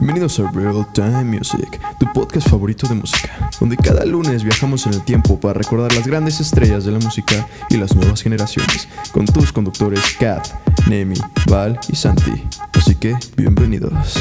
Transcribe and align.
Bienvenidos 0.00 0.40
a 0.40 0.50
Real 0.52 0.86
Time 0.94 1.24
Music, 1.24 1.78
tu 1.98 2.06
podcast 2.14 2.48
favorito 2.48 2.88
de 2.88 2.94
música, 2.94 3.50
donde 3.60 3.76
cada 3.76 4.06
lunes 4.06 4.42
viajamos 4.42 4.86
en 4.86 4.94
el 4.94 5.04
tiempo 5.04 5.38
para 5.38 5.52
recordar 5.52 5.92
las 5.92 6.06
grandes 6.06 6.40
estrellas 6.40 6.86
de 6.86 6.92
la 6.92 7.00
música 7.00 7.46
y 7.68 7.76
las 7.76 7.94
nuevas 7.94 8.22
generaciones, 8.22 8.88
con 9.12 9.26
tus 9.26 9.52
conductores 9.52 10.16
Kat, 10.18 10.48
Nemi, 10.88 11.16
Val 11.50 11.78
y 11.90 11.96
Santi. 11.96 12.32
Así 12.72 12.98
que, 12.98 13.14
bienvenidos. 13.36 14.14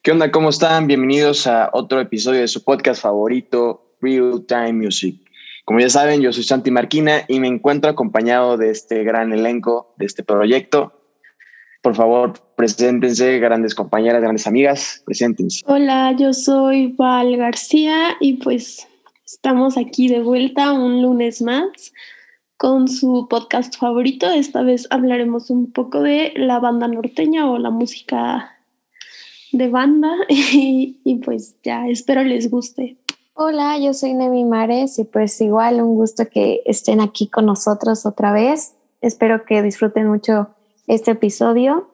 ¿Qué 0.00 0.10
onda? 0.10 0.30
¿Cómo 0.30 0.48
están? 0.48 0.86
Bienvenidos 0.86 1.46
a 1.46 1.68
otro 1.74 2.00
episodio 2.00 2.40
de 2.40 2.48
su 2.48 2.64
podcast 2.64 3.02
favorito, 3.02 3.96
Real 4.00 4.46
Time 4.48 4.72
Music. 4.72 5.20
Como 5.66 5.78
ya 5.78 5.90
saben, 5.90 6.22
yo 6.22 6.32
soy 6.32 6.44
Santi 6.44 6.70
Marquina 6.70 7.26
y 7.28 7.38
me 7.38 7.48
encuentro 7.48 7.90
acompañado 7.90 8.56
de 8.56 8.70
este 8.70 9.04
gran 9.04 9.30
elenco 9.34 9.94
de 9.98 10.06
este 10.06 10.24
proyecto. 10.24 11.01
Por 11.82 11.96
favor, 11.96 12.34
preséntense, 12.54 13.40
grandes 13.40 13.74
compañeras, 13.74 14.22
grandes 14.22 14.46
amigas, 14.46 15.02
preséntense. 15.04 15.62
Hola, 15.66 16.12
yo 16.16 16.32
soy 16.32 16.92
Val 16.92 17.36
García 17.36 18.16
y 18.20 18.34
pues 18.34 18.86
estamos 19.26 19.76
aquí 19.76 20.06
de 20.06 20.22
vuelta 20.22 20.72
un 20.72 21.02
lunes 21.02 21.42
más 21.42 21.92
con 22.56 22.86
su 22.86 23.26
podcast 23.28 23.76
favorito. 23.76 24.30
Esta 24.30 24.62
vez 24.62 24.86
hablaremos 24.90 25.50
un 25.50 25.72
poco 25.72 26.00
de 26.02 26.32
la 26.36 26.60
banda 26.60 26.86
norteña 26.86 27.50
o 27.50 27.58
la 27.58 27.70
música 27.70 28.58
de 29.50 29.68
banda 29.68 30.14
y, 30.28 31.00
y 31.02 31.16
pues 31.16 31.56
ya 31.64 31.88
espero 31.88 32.22
les 32.22 32.48
guste. 32.48 32.96
Hola, 33.34 33.76
yo 33.80 33.92
soy 33.92 34.14
Nemi 34.14 34.44
Mares 34.44 35.00
y 35.00 35.04
pues 35.04 35.40
igual 35.40 35.82
un 35.82 35.96
gusto 35.96 36.28
que 36.28 36.62
estén 36.64 37.00
aquí 37.00 37.26
con 37.26 37.46
nosotros 37.46 38.06
otra 38.06 38.32
vez. 38.32 38.76
Espero 39.00 39.44
que 39.44 39.62
disfruten 39.62 40.06
mucho 40.06 40.54
este 40.86 41.12
episodio 41.12 41.90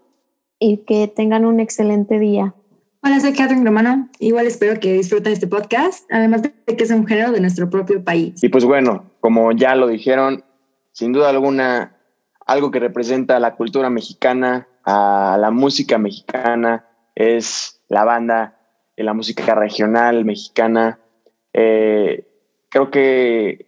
y 0.59 0.79
que 0.79 1.09
tengan 1.09 1.45
un 1.45 1.61
excelente 1.61 2.19
día. 2.19 2.55
Hola, 3.03 3.21
soy 3.21 3.33
Catherine 3.33 3.65
Romano. 3.65 4.09
Igual 4.19 4.47
espero 4.47 4.81
que 4.81 4.93
disfruten 4.93 5.33
este 5.33 5.47
podcast, 5.47 6.05
además 6.11 6.43
de 6.43 6.53
que 6.77 6.85
es 6.85 6.91
un 6.91 7.07
género 7.07 7.31
de 7.31 7.41
nuestro 7.41 7.71
propio 7.71 8.03
país. 8.03 8.43
Y 8.43 8.49
pues 8.49 8.65
bueno, 8.65 9.05
como 9.21 9.53
ya 9.53 9.75
lo 9.77 9.87
dijeron, 9.87 10.45
sin 10.93 11.13
duda 11.13 11.31
alguna, 11.31 11.97
algo 12.45 12.71
que 12.71 12.81
representa 12.81 13.37
a 13.37 13.41
la 13.41 13.55
cultura 13.55 13.89
mexicana, 13.89 14.67
a 14.85 15.37
la 15.41 15.51
música 15.51 15.97
mexicana, 15.99 16.87
es 17.15 17.81
la 17.89 18.05
banda, 18.05 18.59
la 18.97 19.15
música 19.15 19.55
regional 19.55 20.25
mexicana. 20.25 20.99
Eh, 21.53 22.27
creo 22.69 22.91
que 22.91 23.68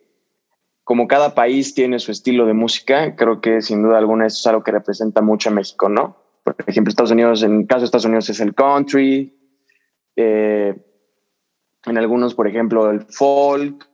como 0.91 1.07
cada 1.07 1.37
país 1.37 1.73
tiene 1.73 2.01
su 2.01 2.11
estilo 2.11 2.47
de 2.47 2.53
música, 2.53 3.15
creo 3.15 3.41
que 3.41 3.63
sin 3.63 3.81
duda 3.81 3.97
alguna 3.97 4.27
eso 4.27 4.39
es 4.41 4.47
algo 4.49 4.65
que 4.65 4.73
representa 4.73 5.23
mucho 5.23 5.49
a 5.49 5.53
México, 5.53 5.89
¿no? 5.89 6.17
Por 6.43 6.57
ejemplo, 6.67 6.91
Estados 6.91 7.13
Unidos, 7.13 7.45
en 7.45 7.61
el 7.61 7.67
caso 7.69 7.83
de 7.83 7.85
Estados 7.85 8.07
Unidos 8.07 8.29
es 8.29 8.41
el 8.41 8.57
country, 8.57 9.39
eh, 10.17 10.75
en 11.87 11.97
algunos, 11.97 12.35
por 12.35 12.49
ejemplo, 12.49 12.91
el 12.91 13.03
folk, 13.03 13.89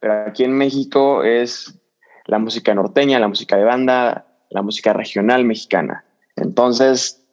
pero 0.00 0.26
aquí 0.26 0.44
en 0.44 0.52
México 0.52 1.24
es 1.24 1.80
la 2.26 2.38
música 2.38 2.74
norteña, 2.74 3.18
la 3.18 3.28
música 3.28 3.56
de 3.56 3.64
banda, 3.64 4.26
la 4.50 4.60
música 4.60 4.92
regional 4.92 5.46
mexicana. 5.46 6.04
Entonces, 6.36 7.26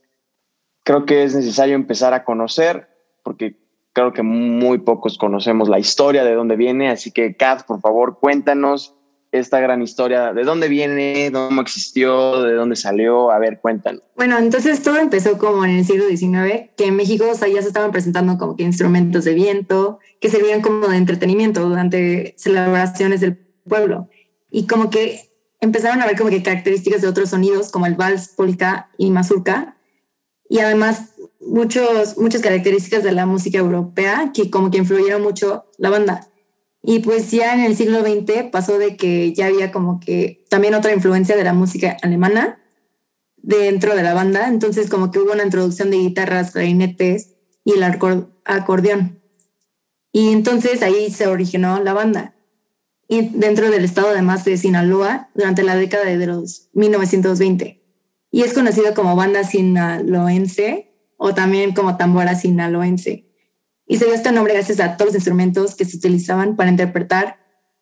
creo 0.86 1.06
que 1.06 1.23
es 1.23 1.36
necesario 1.36 1.76
empezar 1.76 2.14
a 2.14 2.23
conocer, 2.23 2.88
porque 3.23 3.58
creo 3.96 4.12
que 4.12 4.24
muy 4.24 4.80
pocos 4.80 5.18
conocemos 5.18 5.70
la 5.70 5.80
historia 5.80 6.26
de 6.26 6.36
dónde 6.36 6.58
viene, 6.58 6.90
así 6.90 7.12
que 7.12 7.36
Kat, 7.36 7.66
por 7.66 7.80
favor, 7.80 8.20
cuéntanos 8.20 8.94
esta 9.32 9.60
gran 9.60 9.82
historia, 9.82 10.34
de 10.34 10.44
dónde 10.44 10.68
viene, 10.68 11.32
cómo 11.32 11.62
existió, 11.62 12.42
de 12.44 12.54
dónde 12.54 12.76
salió, 12.76 13.32
a 13.32 13.40
ver, 13.40 13.60
cuéntanos. 13.62 14.02
Bueno, 14.16 14.38
entonces 14.38 14.84
todo 14.84 14.98
empezó 14.98 15.38
como 15.38 15.64
en 15.64 15.72
el 15.72 15.86
siglo 15.86 16.08
XIX, 16.08 16.72
que 16.76 16.88
en 16.88 16.96
México 16.96 17.26
o 17.32 17.36
sea, 17.36 17.48
ya 17.48 17.62
se 17.62 17.70
estaban 17.70 17.92
presentando 17.92 18.38
como 18.38 18.58
que 18.58 18.64
instrumentos 18.64 19.23
de 19.23 19.34
viento, 19.34 20.00
que 20.20 20.30
servían 20.30 20.62
como 20.62 20.88
de 20.88 20.98
entretenimiento 20.98 21.68
durante 21.68 22.36
celebraciones 22.38 23.22
del 23.22 23.38
pueblo, 23.67 24.10
y 24.52 24.67
como 24.67 24.89
que 24.89 25.22
empezaron 25.61 26.02
a 26.02 26.05
ver 26.05 26.17
como 26.17 26.30
que 26.30 26.44
características 26.44 27.02
de 27.02 27.08
otros 27.08 27.30
sonidos, 27.30 27.72
como 27.72 27.86
el 27.86 27.95
vals, 27.95 28.28
polka 28.28 28.89
y 28.98 29.10
mazurka, 29.10 29.78
y 30.50 30.60
además 30.60 31.14
muchos, 31.45 32.17
muchas 32.17 32.42
características 32.42 33.04
de 33.04 33.11
la 33.11 33.26
música 33.26 33.58
europea 33.58 34.32
que 34.33 34.50
como 34.50 34.72
que 34.72 34.78
influyeron 34.78 35.22
mucho 35.22 35.66
la 35.78 35.89
banda. 35.89 36.28
Y 36.83 37.00
pues 37.00 37.32
ya 37.32 37.54
en 37.56 37.61
el 37.61 37.76
siglo 37.76 38.02
XX 38.02 38.50
pasó 38.52 38.78
de 38.78 38.95
que 38.95 39.33
ya 39.33 39.48
había 39.48 39.72
como 39.72 40.00
que 40.00 40.45
también 40.50 40.76
otra 40.76 40.94
influencia 40.94 41.36
de 41.36 41.44
la 41.44 41.54
música 41.54 41.98
alemana 42.04 42.61
dentro 43.38 43.95
de 43.95 44.04
la 44.04 44.14
banda. 44.14 44.48
Entonces 44.48 44.89
como 44.89 45.11
que 45.11 45.20
hubo 45.20 45.32
una 45.32 45.44
introducción 45.44 45.89
de 45.89 45.98
guitarras, 45.98 46.52
clarinetes 46.52 47.36
y 47.64 47.73
el 47.73 47.84
acordeón. 47.84 49.22
Y 50.11 50.32
entonces 50.32 50.82
ahí 50.82 51.10
se 51.11 51.28
originó 51.28 51.82
la 51.84 51.94
banda. 51.94 52.36
Y 53.08 53.30
dentro 53.30 53.70
del 53.70 53.84
estado 53.84 54.10
además 54.10 54.45
de 54.45 54.58
Sinaloa 54.58 55.30
durante 55.34 55.64
la 55.64 55.76
década 55.76 56.05
de 56.05 56.28
los 56.28 56.70
1920. 56.73 57.84
Y 58.32 58.42
es 58.42 58.54
conocido 58.54 58.94
como 58.94 59.16
banda 59.16 59.44
sinaloense 59.44 60.95
o 61.17 61.33
también 61.33 61.73
como 61.73 61.98
tambora 61.98 62.36
sinaloense. 62.36 63.26
Y 63.87 63.98
se 63.98 64.05
dio 64.05 64.14
este 64.14 64.31
nombre 64.31 64.53
gracias 64.53 64.80
a 64.80 64.98
todos 64.98 65.09
los 65.09 65.15
instrumentos 65.15 65.76
que 65.76 65.86
se 65.86 65.98
utilizaban 65.98 66.55
para 66.55 66.70
interpretar 66.70 67.37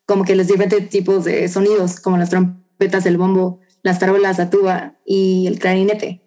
como 0.05 0.25
que 0.25 0.35
los 0.35 0.47
diferentes 0.47 0.89
tipos 0.89 1.23
de 1.23 1.47
sonidos, 1.47 1.99
como 1.99 2.17
las 2.17 2.29
trompetas, 2.29 3.05
el 3.05 3.17
bombo, 3.17 3.59
las 3.83 3.99
tarolas, 3.99 4.38
la 4.38 4.49
tuba 4.49 4.95
y 5.05 5.47
el 5.47 5.59
clarinete. 5.59 6.22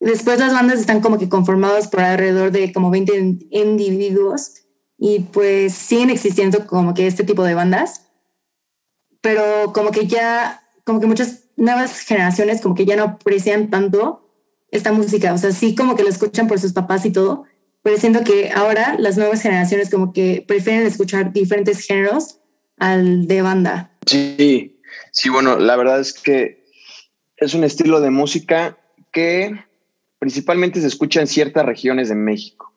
Después 0.00 0.38
las 0.38 0.52
bandas 0.52 0.80
están 0.80 1.00
como 1.00 1.18
que 1.18 1.28
conformadas 1.28 1.88
por 1.88 2.00
alrededor 2.00 2.52
de 2.52 2.72
como 2.72 2.90
20 2.90 3.48
individuos 3.50 4.66
y 4.98 5.20
pues 5.20 5.74
siguen 5.74 6.10
existiendo 6.10 6.66
como 6.66 6.94
que 6.94 7.06
este 7.06 7.24
tipo 7.24 7.44
de 7.44 7.54
bandas, 7.54 8.06
pero 9.20 9.72
como 9.72 9.90
que 9.90 10.06
ya, 10.06 10.62
como 10.84 11.00
que 11.00 11.06
muchas 11.06 11.44
nuevas 11.56 12.00
generaciones 12.00 12.60
como 12.60 12.74
que 12.74 12.86
ya 12.86 12.96
no 12.96 13.04
aprecian 13.04 13.70
tanto 13.70 14.25
esta 14.70 14.92
música, 14.92 15.32
o 15.32 15.38
sea, 15.38 15.52
sí 15.52 15.74
como 15.74 15.96
que 15.96 16.02
lo 16.02 16.08
escuchan 16.08 16.48
por 16.48 16.58
sus 16.58 16.72
papás 16.72 17.04
y 17.06 17.12
todo, 17.12 17.44
pero 17.82 17.98
siento 17.98 18.24
que 18.24 18.50
ahora 18.54 18.96
las 18.98 19.16
nuevas 19.16 19.42
generaciones 19.42 19.90
como 19.90 20.12
que 20.12 20.44
prefieren 20.46 20.86
escuchar 20.86 21.32
diferentes 21.32 21.86
géneros 21.86 22.40
al 22.78 23.26
de 23.26 23.42
banda. 23.42 23.92
Sí, 24.06 24.80
sí, 25.12 25.28
bueno, 25.28 25.58
la 25.58 25.76
verdad 25.76 26.00
es 26.00 26.12
que 26.12 26.64
es 27.36 27.54
un 27.54 27.64
estilo 27.64 28.00
de 28.00 28.10
música 28.10 28.76
que 29.12 29.56
principalmente 30.18 30.80
se 30.80 30.88
escucha 30.88 31.20
en 31.20 31.26
ciertas 31.26 31.64
regiones 31.64 32.08
de 32.08 32.14
México. 32.14 32.72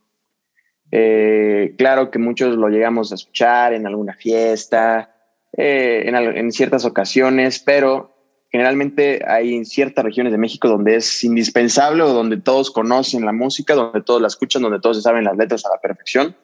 Eh, 0.91 1.75
claro 1.77 2.09
que 2.11 2.19
muchos 2.19 2.55
lo 2.55 2.67
llegamos 2.69 3.11
a 3.11 3.15
escuchar 3.15 3.73
en 3.73 3.85
alguna 3.85 4.13
fiesta, 4.13 5.15
eh, 5.55 6.03
en, 6.05 6.15
en, 6.15 6.51
ciertas 6.51 6.85
ocasiones, 6.85 7.59
pero 7.59 8.18
generalmente 8.51 9.23
hay 9.27 9.63
ciertas 9.65 10.03
regiones 10.03 10.31
de 10.31 10.37
México 10.37 10.67
donde 10.67 10.95
es 10.95 11.23
indispensable 11.23 12.03
o 12.03 12.13
donde 12.13 12.37
todos 12.37 12.71
conocen 12.71 13.25
la 13.25 13.31
música, 13.31 13.75
donde 13.75 14.01
todos 14.01 14.21
la 14.21 14.27
escuchan, 14.27 14.61
donde 14.61 14.79
todos 14.79 15.01
saben 15.01 15.23
las 15.23 15.37
letras 15.37 15.65
a 15.65 15.69
la 15.69 15.79
perfección. 15.79 16.35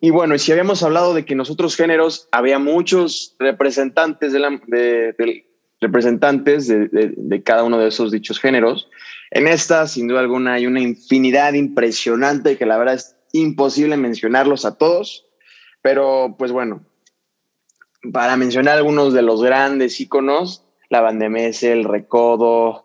Y 0.00 0.10
bueno, 0.10 0.36
si 0.38 0.50
habíamos 0.50 0.82
hablado 0.82 1.14
de 1.14 1.24
que 1.24 1.34
en 1.34 1.40
otros 1.40 1.76
géneros 1.76 2.28
había 2.32 2.58
muchos 2.58 3.36
representantes 3.38 4.32
de, 4.32 4.38
la, 4.38 4.60
de, 4.66 5.44
representantes 5.80 6.68
de, 6.68 6.88
de, 6.88 7.42
cada 7.42 7.64
uno 7.64 7.78
de 7.78 7.88
esos 7.88 8.10
dichos 8.10 8.40
géneros, 8.40 8.88
en 9.30 9.46
esta, 9.46 9.86
sin 9.86 10.08
duda 10.08 10.20
alguna, 10.20 10.54
hay 10.54 10.66
una 10.66 10.80
infinidad 10.80 11.52
impresionante 11.52 12.56
que 12.56 12.66
la 12.66 12.78
verdad 12.78 12.94
es 12.94 13.16
imposible 13.32 13.96
mencionarlos 13.96 14.64
a 14.64 14.76
todos, 14.76 15.26
pero 15.82 16.34
pues 16.38 16.50
bueno, 16.50 16.84
para 18.12 18.36
mencionar 18.36 18.78
algunos 18.78 19.12
de 19.12 19.22
los 19.22 19.42
grandes 19.42 20.00
íconos, 20.00 20.64
la 20.90 21.00
Bandemese, 21.00 21.72
el 21.72 21.84
Recodo, 21.84 22.84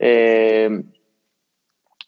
eh, 0.00 0.82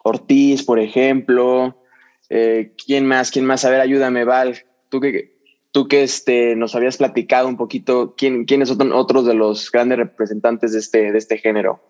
Ortiz, 0.02 0.64
por 0.64 0.80
ejemplo. 0.80 1.82
Eh, 2.28 2.74
¿Quién 2.84 3.06
más? 3.06 3.30
¿Quién 3.30 3.44
más? 3.44 3.64
A 3.64 3.70
ver, 3.70 3.80
ayúdame, 3.80 4.24
Val. 4.24 4.56
Tú 4.88 5.00
que, 5.00 5.36
tú 5.70 5.86
que 5.86 6.02
este, 6.02 6.56
nos 6.56 6.74
habías 6.74 6.96
platicado 6.96 7.48
un 7.48 7.56
poquito, 7.56 8.14
¿quién, 8.16 8.44
¿quiénes 8.46 8.70
son 8.70 8.92
otros 8.92 9.26
de 9.26 9.34
los 9.34 9.70
grandes 9.70 9.98
representantes 9.98 10.72
de 10.72 10.78
este, 10.78 11.12
de 11.12 11.18
este 11.18 11.38
género? 11.38 11.80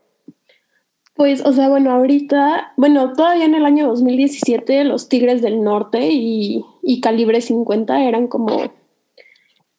Pues, 1.14 1.40
o 1.46 1.52
sea, 1.52 1.68
bueno, 1.68 1.92
ahorita, 1.92 2.74
bueno, 2.76 3.14
todavía 3.14 3.46
en 3.46 3.54
el 3.54 3.64
año 3.64 3.86
2017 3.86 4.84
los 4.84 5.08
Tigres 5.08 5.40
del 5.40 5.62
Norte 5.62 6.08
y, 6.10 6.62
y 6.82 7.00
Calibre 7.00 7.40
50 7.40 8.02
eran 8.02 8.26
como 8.26 8.74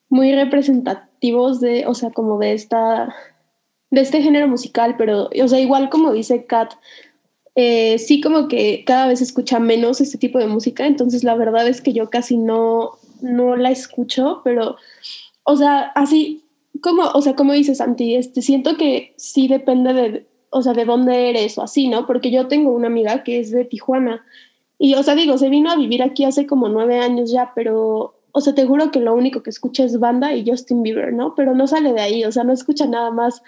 muy 0.10 0.34
representativos 0.34 1.60
de, 1.60 1.86
o 1.86 1.94
sea, 1.94 2.10
como 2.10 2.40
de 2.40 2.54
esta 2.54 3.14
de 3.90 4.02
este 4.02 4.22
género 4.22 4.48
musical, 4.48 4.96
pero, 4.98 5.30
o 5.30 5.48
sea, 5.48 5.60
igual 5.60 5.90
como 5.90 6.12
dice 6.14 6.46
Kat, 6.46 6.74
eh, 7.56 7.98
sí 7.98 8.22
como 8.22 8.48
que 8.48 8.84
cada 8.86 9.08
vez 9.08 9.22
escucha 9.22 9.60
menos 9.60 10.02
este 10.02 10.18
tipo 10.18 10.40
de 10.40 10.48
música, 10.48 10.86
entonces 10.86 11.24
la 11.24 11.36
verdad 11.36 11.68
es 11.68 11.82
que 11.82 11.94
yo 11.94 12.10
casi 12.10 12.38
no, 12.38 13.00
no 13.22 13.56
la 13.56 13.72
escucho, 13.72 14.42
pero, 14.44 14.76
o 15.44 15.56
sea, 15.56 15.92
así 15.96 16.44
como, 16.82 17.04
o 17.04 17.22
sea, 17.22 17.36
como 17.36 17.54
dices, 17.54 17.80
Santi, 17.80 18.16
este, 18.16 18.42
siento 18.42 18.78
que 18.78 19.14
sí 19.18 19.48
depende 19.48 19.94
de, 19.94 20.28
o 20.50 20.62
sea, 20.62 20.74
de 20.74 20.86
dónde 20.86 21.30
eres 21.30 21.58
o 21.58 21.64
así, 21.64 21.88
¿no? 21.88 22.06
Porque 22.06 22.32
yo 22.32 22.48
tengo 22.48 22.72
una 22.72 22.88
amiga 22.88 23.24
que 23.24 23.40
es 23.40 23.52
de 23.52 23.66
Tijuana 23.66 24.24
y, 24.80 24.94
o 24.96 25.04
sea, 25.04 25.16
digo, 25.16 25.38
se 25.38 25.50
vino 25.50 25.72
a 25.72 25.76
vivir 25.76 26.04
aquí 26.04 26.24
hace 26.24 26.46
como 26.46 26.70
nueve 26.70 27.00
años 27.00 27.32
ya, 27.32 27.52
pero, 27.56 28.20
o 28.32 28.42
sea, 28.42 28.54
te 28.54 28.66
juro 28.66 28.92
que 28.92 29.00
lo 29.00 29.16
único 29.16 29.42
que 29.42 29.50
escucha 29.50 29.84
es 29.84 30.00
banda 30.00 30.36
y 30.36 30.48
Justin 30.48 30.84
Bieber, 30.84 31.14
¿no? 31.14 31.34
Pero 31.36 31.56
no 31.56 31.66
sale 31.68 31.94
de 31.94 32.02
ahí, 32.02 32.24
o 32.26 32.32
sea, 32.32 32.44
no 32.44 32.54
escucha 32.54 32.86
nada 32.86 33.10
más, 33.10 33.42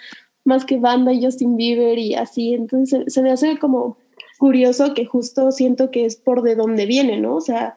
más 0.44 0.64
que 0.64 0.78
banda 0.78 1.12
y 1.12 1.22
Justin 1.22 1.56
Bieber 1.56 1.98
y 1.98 2.14
así. 2.14 2.54
Entonces, 2.54 3.12
se 3.12 3.22
me 3.22 3.30
hace 3.30 3.58
como 3.58 3.98
curioso 4.38 4.94
que 4.94 5.04
justo 5.04 5.52
siento 5.52 5.90
que 5.90 6.06
es 6.06 6.16
por 6.16 6.42
de 6.42 6.54
dónde 6.54 6.86
viene, 6.86 7.20
¿no? 7.20 7.36
O 7.36 7.40
sea, 7.40 7.76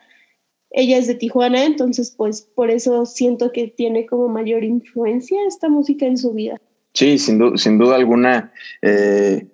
ella 0.71 0.98
es 0.98 1.07
de 1.07 1.15
Tijuana, 1.15 1.65
entonces, 1.65 2.13
pues, 2.18 2.42
por 2.42 2.71
eso 2.71 3.06
siento 3.06 3.51
que 3.51 3.68
tiene 3.68 4.06
como 4.06 4.27
mayor 4.27 4.63
influencia 4.63 5.39
esta 5.45 5.69
música 5.69 6.06
en 6.06 6.18
su 6.18 6.33
vida. 6.33 6.60
Sí, 6.94 7.18
sin, 7.18 7.38
duda 7.38 7.95
alguna. 7.95 8.51
Eh, 8.81 9.48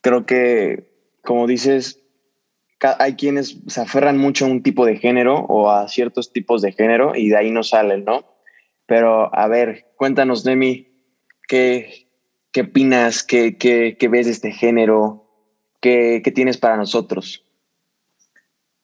creo 0.00 0.26
que, 0.26 0.88
como 1.22 1.46
dices, 1.46 2.00
hay 2.80 3.14
quienes 3.14 3.58
se 3.66 3.80
aferran 3.80 4.16
mucho 4.16 4.46
a 4.46 4.48
un 4.48 4.62
tipo 4.62 4.86
de 4.86 4.96
género 4.96 5.44
o 5.48 5.70
a 5.70 5.88
ciertos 5.88 6.32
tipos 6.32 6.62
de 6.62 6.72
género 6.72 7.14
y 7.14 7.28
de 7.28 7.36
ahí 7.36 7.50
no 7.50 7.62
salen, 7.62 8.04
¿no? 8.04 8.24
Pero 8.86 9.34
a 9.34 9.48
ver, 9.48 9.86
cuéntanos, 9.96 10.44
Demi, 10.44 10.88
¿qué, 11.48 12.07
qué 12.52 12.62
opinas? 12.62 13.22
¿Qué, 13.22 13.56
qué, 13.56 13.96
qué 13.98 14.08
ves 14.08 14.26
de 14.26 14.32
este 14.32 14.52
género? 14.52 15.24
¿Qué, 15.80 16.22
¿Qué, 16.24 16.30
tienes 16.32 16.58
para 16.58 16.76
nosotros? 16.76 17.44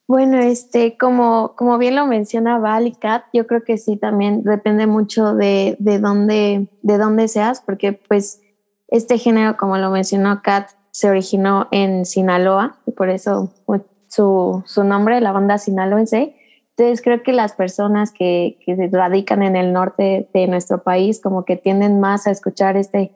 Bueno, 0.06 0.38
este, 0.38 0.98
como, 0.98 1.54
como 1.56 1.78
bien 1.78 1.96
lo 1.96 2.06
menciona 2.06 2.58
Val 2.58 2.86
y 2.86 2.92
Kat, 2.92 3.24
yo 3.32 3.46
creo 3.46 3.64
que 3.64 3.78
sí 3.78 3.96
también 3.96 4.42
depende 4.42 4.86
mucho 4.86 5.34
de, 5.34 5.76
de, 5.78 5.98
dónde, 5.98 6.68
de 6.82 6.98
dónde 6.98 7.26
seas, 7.26 7.62
porque 7.62 7.94
pues 7.94 8.42
este 8.88 9.18
género, 9.18 9.56
como 9.56 9.78
lo 9.78 9.90
mencionó 9.90 10.42
Kat, 10.42 10.70
se 10.90 11.08
originó 11.10 11.68
en 11.72 12.04
Sinaloa 12.04 12.76
y 12.86 12.92
por 12.92 13.08
eso 13.08 13.52
pues, 13.64 13.82
su, 14.08 14.62
su 14.66 14.84
nombre, 14.84 15.20
la 15.20 15.32
banda 15.32 15.58
sinaloense. 15.58 16.36
Entonces 16.76 17.02
creo 17.02 17.22
que 17.22 17.32
las 17.32 17.54
personas 17.54 18.12
que, 18.12 18.58
que 18.64 18.88
radican 18.92 19.42
en 19.42 19.56
el 19.56 19.72
norte 19.72 20.28
de 20.32 20.46
nuestro 20.46 20.82
país 20.82 21.20
como 21.20 21.44
que 21.44 21.56
tienden 21.56 21.98
más 21.98 22.26
a 22.26 22.30
escuchar 22.30 22.76
este 22.76 23.12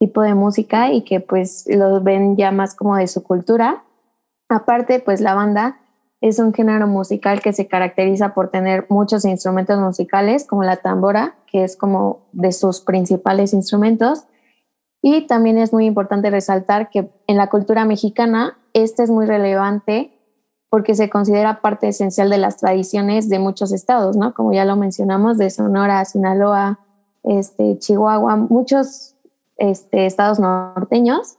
tipo 0.00 0.22
de 0.22 0.34
música 0.34 0.90
y 0.92 1.02
que 1.02 1.20
pues 1.20 1.66
lo 1.68 2.00
ven 2.00 2.36
ya 2.36 2.50
más 2.50 2.74
como 2.74 2.96
de 2.96 3.06
su 3.06 3.22
cultura. 3.22 3.84
Aparte, 4.48 4.98
pues 4.98 5.20
la 5.20 5.34
banda 5.34 5.78
es 6.22 6.38
un 6.38 6.52
género 6.52 6.86
musical 6.86 7.40
que 7.40 7.52
se 7.52 7.68
caracteriza 7.68 8.34
por 8.34 8.50
tener 8.50 8.86
muchos 8.88 9.24
instrumentos 9.24 9.78
musicales, 9.78 10.46
como 10.46 10.64
la 10.64 10.76
tambora, 10.76 11.36
que 11.46 11.64
es 11.64 11.76
como 11.76 12.26
de 12.32 12.50
sus 12.52 12.80
principales 12.80 13.52
instrumentos, 13.52 14.24
y 15.02 15.26
también 15.26 15.58
es 15.58 15.72
muy 15.72 15.86
importante 15.86 16.30
resaltar 16.30 16.90
que 16.90 17.10
en 17.26 17.36
la 17.36 17.48
cultura 17.48 17.84
mexicana 17.84 18.58
este 18.72 19.02
es 19.02 19.10
muy 19.10 19.26
relevante 19.26 20.12
porque 20.68 20.94
se 20.94 21.10
considera 21.10 21.60
parte 21.60 21.88
esencial 21.88 22.30
de 22.30 22.38
las 22.38 22.58
tradiciones 22.58 23.28
de 23.28 23.38
muchos 23.38 23.72
estados, 23.72 24.16
¿no? 24.16 24.34
Como 24.34 24.52
ya 24.52 24.64
lo 24.64 24.76
mencionamos, 24.76 25.36
de 25.36 25.50
Sonora, 25.50 26.04
Sinaloa, 26.04 26.80
este, 27.22 27.78
Chihuahua, 27.78 28.36
muchos 28.36 29.16
este, 29.60 30.06
estados 30.06 30.40
norteños. 30.40 31.36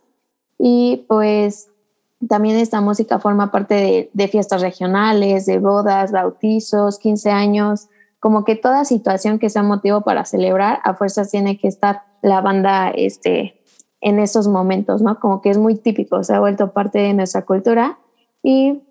Y 0.57 1.05
pues 1.09 1.67
también 2.29 2.57
esta 2.57 2.79
música 2.79 3.19
forma 3.19 3.51
parte 3.51 3.73
de, 3.73 4.09
de, 4.13 4.27
fiestas 4.29 4.61
regionales, 4.61 5.45
de 5.45 5.59
bodas, 5.59 6.13
bautizos, 6.13 6.99
15 6.99 7.31
años, 7.31 7.89
como 8.21 8.45
que 8.45 8.55
toda 8.55 8.85
situación 8.85 9.39
que 9.39 9.49
sea 9.49 9.63
motivo 9.63 10.01
para 10.01 10.23
celebrar, 10.23 10.79
a 10.83 10.93
fuerzas 10.93 11.31
tiene 11.31 11.57
que 11.57 11.67
estar 11.67 12.03
la 12.21 12.39
banda 12.39 12.91
este, 12.91 13.59
en 13.99 14.19
esos 14.19 14.47
momentos, 14.47 15.01
¿no? 15.01 15.19
Como 15.19 15.41
que 15.41 15.49
es 15.49 15.57
muy 15.57 15.75
típico, 15.75 16.23
se 16.23 16.35
ha 16.35 16.39
vuelto 16.39 16.71
parte 16.71 16.99
de 16.99 17.13
nuestra 17.13 17.43
cultura 17.43 17.97
y 18.43 18.83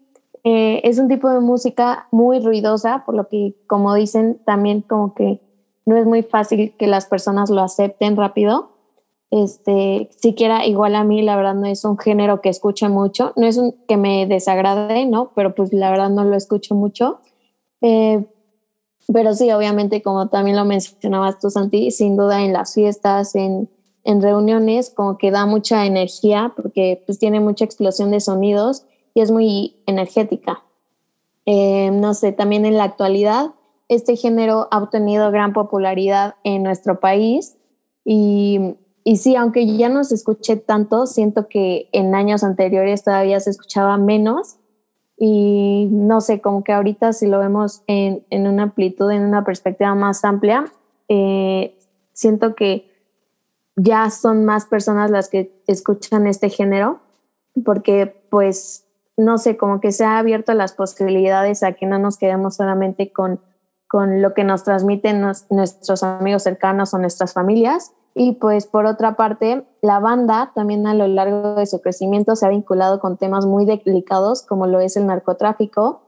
eh, 0.45 0.81
es 0.85 0.99
un 0.99 1.09
tipo 1.09 1.29
de 1.29 1.41
música 1.41 2.09
muy 2.11 2.41
ruidosa, 2.41 3.05
por 3.05 3.15
lo 3.15 3.29
que, 3.29 3.55
como 3.67 3.95
dicen, 3.95 4.41
también 4.45 4.81
como 4.81 5.15
que 5.15 5.41
no 5.87 5.97
es 5.97 6.07
muy 6.07 6.23
fácil 6.23 6.75
que 6.79 6.87
las 6.87 7.07
personas 7.07 7.51
lo 7.51 7.61
acepten 7.63 8.17
rápido. 8.17 8.71
Este, 9.31 10.11
siquiera 10.17 10.67
igual 10.67 10.97
a 10.97 11.05
mí, 11.05 11.23
la 11.23 11.37
verdad, 11.37 11.55
no 11.55 11.67
es 11.67 11.85
un 11.85 11.97
género 11.99 12.41
que 12.41 12.49
escuche 12.49 12.89
mucho, 12.89 13.33
no 13.37 13.47
es 13.47 13.57
un 13.57 13.73
que 13.87 13.97
me 13.97 14.27
desagrade, 14.27 15.07
¿no? 15.07 15.31
Pero 15.35 15.55
pues 15.55 15.73
la 15.73 15.91
verdad 15.91 16.11
no 16.11 16.25
lo 16.25 16.37
escucho 16.37 16.75
mucho. 16.75 17.21
Eh, 17.81 18.27
pero 19.13 19.35
sí, 19.35 19.51
obviamente, 19.53 20.03
como 20.03 20.29
también 20.29 20.57
lo 20.57 20.65
mencionabas 20.65 21.39
tú, 21.39 21.51
Santi, 21.51 21.91
sin 21.91 22.17
duda 22.17 22.43
en 22.43 22.53
las 22.53 22.75
fiestas, 22.75 23.35
en, 23.35 23.69
en 24.05 24.23
reuniones, 24.23 24.91
como 24.91 25.19
que 25.19 25.31
da 25.31 25.47
mucha 25.47 25.87
energía, 25.87 26.53
porque 26.57 27.03
pues 27.07 27.19
tiene 27.19 27.41
mucha 27.41 27.65
explosión 27.65 28.11
de 28.11 28.21
sonidos 28.21 28.85
y 29.15 29.21
es 29.21 29.31
muy 29.31 29.77
energética. 29.87 30.63
Eh, 31.47 31.91
no 31.93 32.15
sé, 32.15 32.33
también 32.33 32.65
en 32.65 32.77
la 32.77 32.85
actualidad, 32.85 33.53
este 33.89 34.17
género 34.17 34.69
ha 34.71 34.79
obtenido 34.79 35.31
gran 35.31 35.53
popularidad 35.53 36.37
en 36.45 36.63
nuestro 36.63 37.01
país 37.01 37.57
y, 38.05 38.77
y 39.05 39.17
sí, 39.17 39.37
aunque 39.37 39.77
ya 39.77 39.89
no 39.89 40.05
se 40.05 40.15
escuche 40.15 40.57
tanto, 40.57 41.07
siento 41.07 41.49
que 41.49 41.89
en 41.93 42.15
años 42.15 42.45
anteriores 42.45 43.03
todavía 43.05 43.41
se 43.41 43.51
escuchaba 43.51 43.97
menos 43.97 44.57
y 45.17 45.89
no 45.91 46.21
sé, 46.21 46.41
como 46.41 46.65
que 46.65 46.73
ahorita 46.73 47.13
si 47.13 47.27
lo 47.27 47.39
vemos 47.39 47.83
en, 47.87 48.25
en 48.31 48.47
una 48.47 48.65
amplitud, 48.65 49.11
en 49.11 49.23
una 49.23 49.45
perspectiva 49.45 49.95
más 49.95 50.25
amplia, 50.25 50.65
eh, 51.09 51.79
siento 52.13 52.55
que 52.55 52.91
ya 53.77 54.11
son 54.11 54.45
más 54.45 54.67
personas 54.67 55.11
las 55.11 55.29
que 55.29 55.63
escuchan 55.67 56.27
este 56.27 56.49
género, 56.49 57.01
porque 57.65 58.25
pues, 58.31 58.87
no 59.17 59.39
sé, 59.39 59.57
como 59.57 59.81
que 59.81 59.93
se 59.93 60.05
ha 60.05 60.19
abierto 60.19 60.55
las 60.55 60.73
posibilidades 60.73 61.63
a 61.63 61.73
que 61.73 61.87
no 61.87 61.99
nos 61.99 62.17
quedemos 62.17 62.57
solamente 62.57 63.13
con, 63.13 63.41
con 63.89 64.23
lo 64.23 64.35
que 64.35 64.45
nos 64.45 64.65
transmiten 64.65 65.21
nuestros 65.51 66.03
amigos 66.03 66.45
cercanos 66.45 66.95
o 66.95 66.99
nuestras 66.99 67.33
familias. 67.33 67.93
Y 68.15 68.33
pues 68.33 68.67
por 68.67 68.87
otra 68.87 69.15
parte, 69.15 69.65
la 69.83 70.01
banda 70.01 70.53
también 70.55 70.87
a 70.87 70.95
lo 70.95 71.07
largo 71.07 71.55
de 71.55 71.67
su 71.67 71.81
crecimiento 71.81 72.35
se 72.35 72.47
ha 72.47 72.49
vinculado 72.49 72.99
con 73.01 73.17
temas 73.17 73.47
muy 73.47 73.65
delicados 73.67 74.43
como 74.43 74.67
lo 74.67 74.81
es 74.81 74.97
el 74.97 75.07
narcotráfico, 75.07 76.03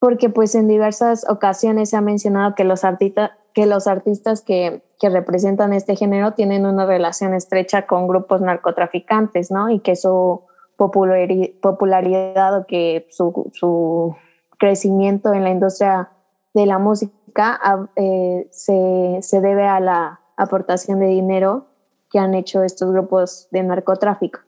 porque 0.00 0.28
pues 0.28 0.54
en 0.54 0.66
diversas 0.66 1.28
ocasiones 1.28 1.90
se 1.90 1.96
ha 1.96 2.00
mencionado 2.00 2.54
que 2.54 2.64
los, 2.64 2.84
artistas 2.84 3.30
que, 3.54 3.66
los 3.66 3.86
artistas 3.86 4.42
que, 4.42 4.82
que, 4.98 5.08
representan 5.08 5.72
este 5.72 5.94
género 5.94 6.32
tienen 6.32 6.66
una 6.66 6.86
relación 6.86 7.34
estrecha 7.34 7.86
con 7.86 8.08
grupos 8.08 8.40
narcotraficantes, 8.40 9.50
¿no? 9.50 9.70
Y 9.70 9.80
que 9.80 9.94
su 9.94 10.42
popularidad 10.76 12.58
o 12.58 12.66
que 12.66 13.06
su, 13.10 13.50
su 13.52 14.16
crecimiento 14.58 15.32
en 15.34 15.44
la 15.44 15.50
industria 15.50 16.10
de 16.54 16.66
la 16.66 16.78
música 16.78 17.60
eh, 17.96 18.48
se, 18.50 19.18
se 19.20 19.40
debe 19.40 19.66
a 19.66 19.80
la 19.80 20.20
aportación 20.42 21.00
de 21.00 21.06
dinero 21.06 21.66
que 22.10 22.18
han 22.18 22.34
hecho 22.34 22.62
estos 22.62 22.90
grupos 22.92 23.48
de 23.50 23.62
narcotráfico. 23.62 24.40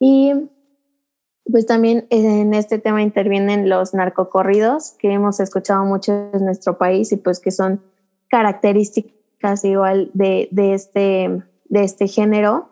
Y 0.00 0.50
pues 1.50 1.66
también 1.66 2.06
en 2.10 2.52
este 2.54 2.78
tema 2.78 3.02
intervienen 3.02 3.68
los 3.68 3.94
narcocorridos 3.94 4.92
que 4.98 5.12
hemos 5.12 5.40
escuchado 5.40 5.84
mucho 5.84 6.30
en 6.32 6.44
nuestro 6.44 6.76
país 6.78 7.10
y 7.12 7.16
pues 7.16 7.40
que 7.40 7.50
son 7.50 7.82
características 8.28 9.64
igual 9.64 10.10
de, 10.12 10.48
de, 10.50 10.74
este, 10.74 11.42
de 11.68 11.84
este 11.84 12.06
género, 12.06 12.68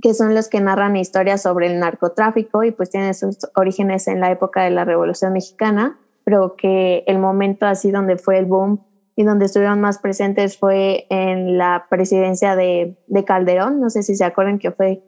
que 0.00 0.14
son 0.14 0.34
los 0.34 0.48
que 0.48 0.60
narran 0.60 0.96
historias 0.96 1.42
sobre 1.42 1.66
el 1.66 1.78
narcotráfico 1.78 2.64
y 2.64 2.70
pues 2.70 2.90
tienen 2.90 3.14
sus 3.14 3.38
orígenes 3.54 4.08
en 4.08 4.20
la 4.20 4.30
época 4.30 4.62
de 4.62 4.70
la 4.70 4.84
Revolución 4.84 5.32
Mexicana, 5.32 5.98
pero 6.24 6.54
que 6.56 7.04
el 7.06 7.18
momento 7.18 7.66
así 7.66 7.90
donde 7.90 8.18
fue 8.18 8.38
el 8.38 8.46
boom 8.46 8.80
y 9.16 9.24
donde 9.24 9.46
estuvieron 9.46 9.80
más 9.80 9.98
presentes 9.98 10.58
fue 10.58 11.06
en 11.10 11.58
la 11.58 11.86
presidencia 11.90 12.56
de, 12.56 12.96
de 13.06 13.24
Calderón, 13.24 13.80
no 13.80 13.90
sé 13.90 14.02
si 14.02 14.16
se 14.16 14.24
acuerdan 14.24 14.58
que 14.58 14.70
fue 14.70 15.02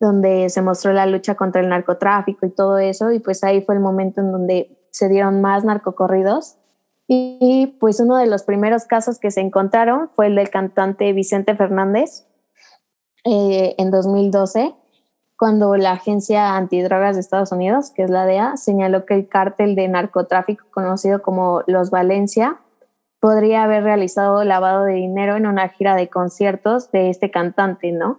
donde 0.00 0.48
se 0.48 0.62
mostró 0.62 0.92
la 0.92 1.06
lucha 1.06 1.34
contra 1.34 1.60
el 1.60 1.68
narcotráfico 1.68 2.46
y 2.46 2.50
todo 2.50 2.78
eso, 2.78 3.12
y 3.12 3.18
pues 3.18 3.44
ahí 3.44 3.60
fue 3.62 3.74
el 3.74 3.80
momento 3.80 4.20
en 4.20 4.32
donde 4.32 4.78
se 4.90 5.08
dieron 5.08 5.40
más 5.40 5.64
narcocorridos. 5.64 6.56
Y, 7.12 7.76
pues 7.80 7.98
uno 7.98 8.16
de 8.16 8.26
los 8.26 8.44
primeros 8.44 8.84
casos 8.84 9.18
que 9.18 9.32
se 9.32 9.40
encontraron 9.40 10.10
fue 10.10 10.28
el 10.28 10.36
del 10.36 10.48
cantante 10.48 11.12
Vicente 11.12 11.56
Fernández 11.56 12.24
eh, 13.24 13.74
en 13.78 13.90
2012, 13.90 14.74
cuando 15.36 15.76
la 15.76 15.92
Agencia 15.92 16.54
Antidrogas 16.54 17.16
de 17.16 17.20
Estados 17.20 17.50
Unidos, 17.50 17.90
que 17.90 18.04
es 18.04 18.10
la 18.10 18.26
DEA, 18.26 18.56
señaló 18.56 19.06
que 19.06 19.14
el 19.14 19.28
cártel 19.28 19.74
de 19.74 19.88
narcotráfico 19.88 20.66
conocido 20.70 21.20
como 21.20 21.64
Los 21.66 21.90
Valencia 21.90 22.60
podría 23.20 23.64
haber 23.64 23.84
realizado 23.84 24.42
lavado 24.44 24.84
de 24.84 24.94
dinero 24.94 25.36
en 25.36 25.46
una 25.46 25.68
gira 25.68 25.94
de 25.94 26.08
conciertos 26.08 26.90
de 26.90 27.10
este 27.10 27.30
cantante, 27.30 27.92
¿no? 27.92 28.18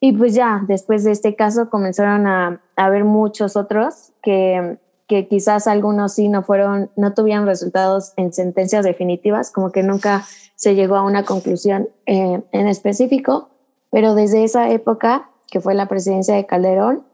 Y 0.00 0.12
pues 0.12 0.34
ya, 0.34 0.62
después 0.68 1.02
de 1.02 1.10
este 1.10 1.34
caso 1.34 1.70
comenzaron 1.70 2.26
a, 2.26 2.60
haber 2.76 3.04
muchos 3.04 3.56
otros 3.56 4.12
que, 4.22 4.78
que 5.08 5.26
quizás 5.26 5.66
algunos 5.66 6.14
sí 6.14 6.28
no 6.28 6.44
fueron, 6.44 6.90
no 6.94 7.14
tuvieron 7.14 7.46
resultados 7.46 8.12
en 8.16 8.32
sentencias 8.32 8.84
definitivas, 8.84 9.50
como 9.50 9.72
que 9.72 9.82
nunca 9.82 10.24
se 10.54 10.76
llegó 10.76 10.94
a 10.94 11.02
una 11.02 11.24
conclusión 11.24 11.88
eh, 12.06 12.40
en 12.52 12.68
específico, 12.68 13.48
pero 13.90 14.14
desde 14.14 14.44
esa 14.44 14.70
época 14.70 15.30
que 15.50 15.60
fue 15.60 15.74
la 15.74 15.86
presidencia 15.86 16.34
de 16.34 16.46
Calderón, 16.46 17.04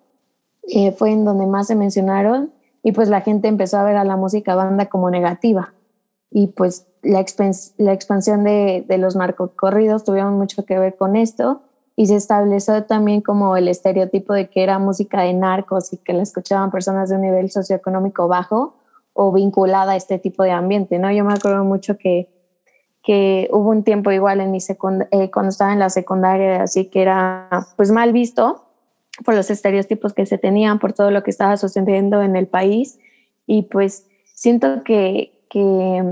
eh, 0.69 0.93
fue 0.93 1.13
en 1.13 1.25
donde 1.25 1.47
más 1.47 1.67
se 1.67 1.75
mencionaron 1.75 2.53
y 2.83 2.93
pues 2.93 3.09
la 3.09 3.21
gente 3.21 3.49
empezó 3.49 3.79
a 3.79 3.85
ver 3.85 3.97
a 3.97 4.05
la 4.05 4.17
música 4.17 4.55
banda 4.55 4.87
como 4.87 5.11
negativa. 5.11 5.73
Y 6.31 6.49
pues 6.49 6.87
la, 7.05 7.25
la 7.79 7.93
expansión 7.93 8.45
de, 8.45 8.85
de 8.87 8.99
los 8.99 9.17
narcocorridos 9.17 10.05
tuvieron 10.05 10.35
mucho 10.35 10.65
que 10.65 10.79
ver 10.79 10.97
con 10.97 11.17
esto 11.17 11.63
y 11.97 12.07
se 12.07 12.17
estableció 12.17 12.85
también 12.85 13.21
como 13.21 13.57
el 13.57 13.69
estereotipo 13.69 14.33
de 14.35 14.49
que 14.49 14.63
era 14.63 14.79
música 14.79 15.23
de 15.23 15.33
narcos 15.33 15.93
y 15.93 15.99
que 15.99 16.13
la 16.13 16.23
escuchaban 16.23 16.71
personas 16.71 17.09
de 17.09 17.17
un 17.17 17.23
nivel 17.23 17.51
socioeconómico 17.51 18.27
bajo 18.27 18.75
o 19.13 19.33
vinculada 19.33 19.93
a 19.93 19.97
este 19.97 20.19
tipo 20.19 20.43
de 20.43 20.51
ambiente, 20.51 20.99
¿no? 20.99 21.11
Yo 21.13 21.25
me 21.25 21.33
acuerdo 21.33 21.63
mucho 21.65 21.97
que, 21.97 22.29
que 23.03 23.49
hubo 23.53 23.71
un 23.71 23.85
tiempo 23.85 24.11
igual 24.11 24.41
en 24.41 24.51
mi 24.51 24.59
eh, 24.59 25.31
cuando 25.31 25.51
estaba 25.51 25.73
en 25.73 25.79
la 25.79 25.89
secundaria, 25.91 26.63
así 26.63 26.87
que 26.87 27.03
era 27.03 27.49
pues 27.77 27.93
mal 27.93 28.13
visto 28.13 28.65
por 29.25 29.35
los 29.35 29.49
estereotipos 29.51 30.13
que 30.13 30.27
se 30.27 30.39
tenían, 30.39 30.81
por 30.81 30.93
todo 30.93 31.13
lo 31.13 31.23
que 31.23 31.31
estaba 31.31 31.57
sucediendo 31.57 32.23
en 32.23 32.35
el 32.35 32.49
país 32.49 32.99
y 33.47 33.63
pues 33.63 34.09
siento 34.35 34.83
que, 34.83 35.47
que 35.49 36.03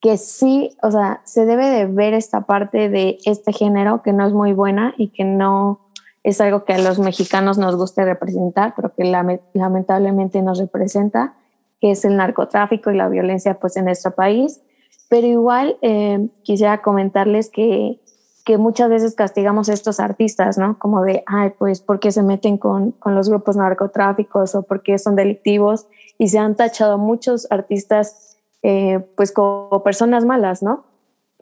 que 0.00 0.18
sí, 0.18 0.76
o 0.82 0.90
sea, 0.90 1.20
se 1.24 1.46
debe 1.46 1.66
de 1.66 1.86
ver 1.86 2.14
esta 2.14 2.42
parte 2.42 2.88
de 2.88 3.18
este 3.24 3.52
género 3.52 4.02
que 4.02 4.12
no 4.12 4.26
es 4.26 4.32
muy 4.32 4.52
buena 4.52 4.94
y 4.96 5.08
que 5.08 5.24
no 5.24 5.80
es 6.22 6.40
algo 6.40 6.64
que 6.64 6.74
a 6.74 6.78
los 6.78 6.98
mexicanos 6.98 7.56
nos 7.56 7.76
guste 7.76 8.04
representar, 8.04 8.74
pero 8.74 8.92
que 8.94 9.04
lamentablemente 9.04 10.42
nos 10.42 10.58
representa, 10.58 11.34
que 11.80 11.92
es 11.92 12.04
el 12.04 12.16
narcotráfico 12.16 12.90
y 12.90 12.96
la 12.96 13.08
violencia 13.08 13.60
pues 13.60 13.76
en 13.76 13.84
nuestro 13.84 14.10
país. 14.12 14.60
Pero 15.08 15.26
igual 15.26 15.78
eh, 15.82 16.28
quisiera 16.42 16.82
comentarles 16.82 17.48
que, 17.48 18.00
que 18.44 18.58
muchas 18.58 18.88
veces 18.90 19.14
castigamos 19.14 19.68
a 19.68 19.72
estos 19.72 20.00
artistas, 20.00 20.58
¿no? 20.58 20.78
Como 20.80 21.02
de, 21.02 21.22
ay, 21.26 21.52
pues, 21.58 21.80
¿por 21.80 22.00
qué 22.00 22.10
se 22.10 22.24
meten 22.24 22.58
con, 22.58 22.90
con 22.92 23.14
los 23.14 23.28
grupos 23.28 23.56
narcotráficos 23.56 24.56
o 24.56 24.62
por 24.62 24.82
qué 24.82 24.98
son 24.98 25.14
delictivos? 25.14 25.86
Y 26.18 26.28
se 26.28 26.38
han 26.38 26.56
tachado 26.56 26.98
muchos 26.98 27.46
artistas 27.50 28.35
eh, 28.68 28.98
pues 29.14 29.30
como 29.30 29.84
personas 29.84 30.24
malas, 30.24 30.60
¿no? 30.60 30.86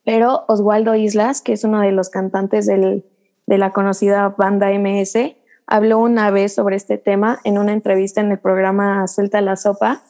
Pero 0.05 0.45
Oswaldo 0.47 0.95
Islas, 0.95 1.41
que 1.41 1.55
es 1.55 1.65
uno 1.65 1.81
de 1.81 1.91
los 1.91 2.11
cantantes 2.11 2.67
de 2.67 3.03
la 3.47 3.73
conocida 3.73 4.29
banda 4.37 4.69
MS, 4.79 5.35
habló 5.67 6.01
una 6.01 6.31
vez 6.31 6.55
sobre 6.55 6.77
este 6.77 6.99
tema 6.99 7.41
en 7.45 7.57
una 7.57 7.73
entrevista 7.73 8.21
en 8.21 8.31
el 8.31 8.39
programa 8.39 9.09
Suelta 9.09 9.41
la 9.41 9.57
Sopa 9.57 10.03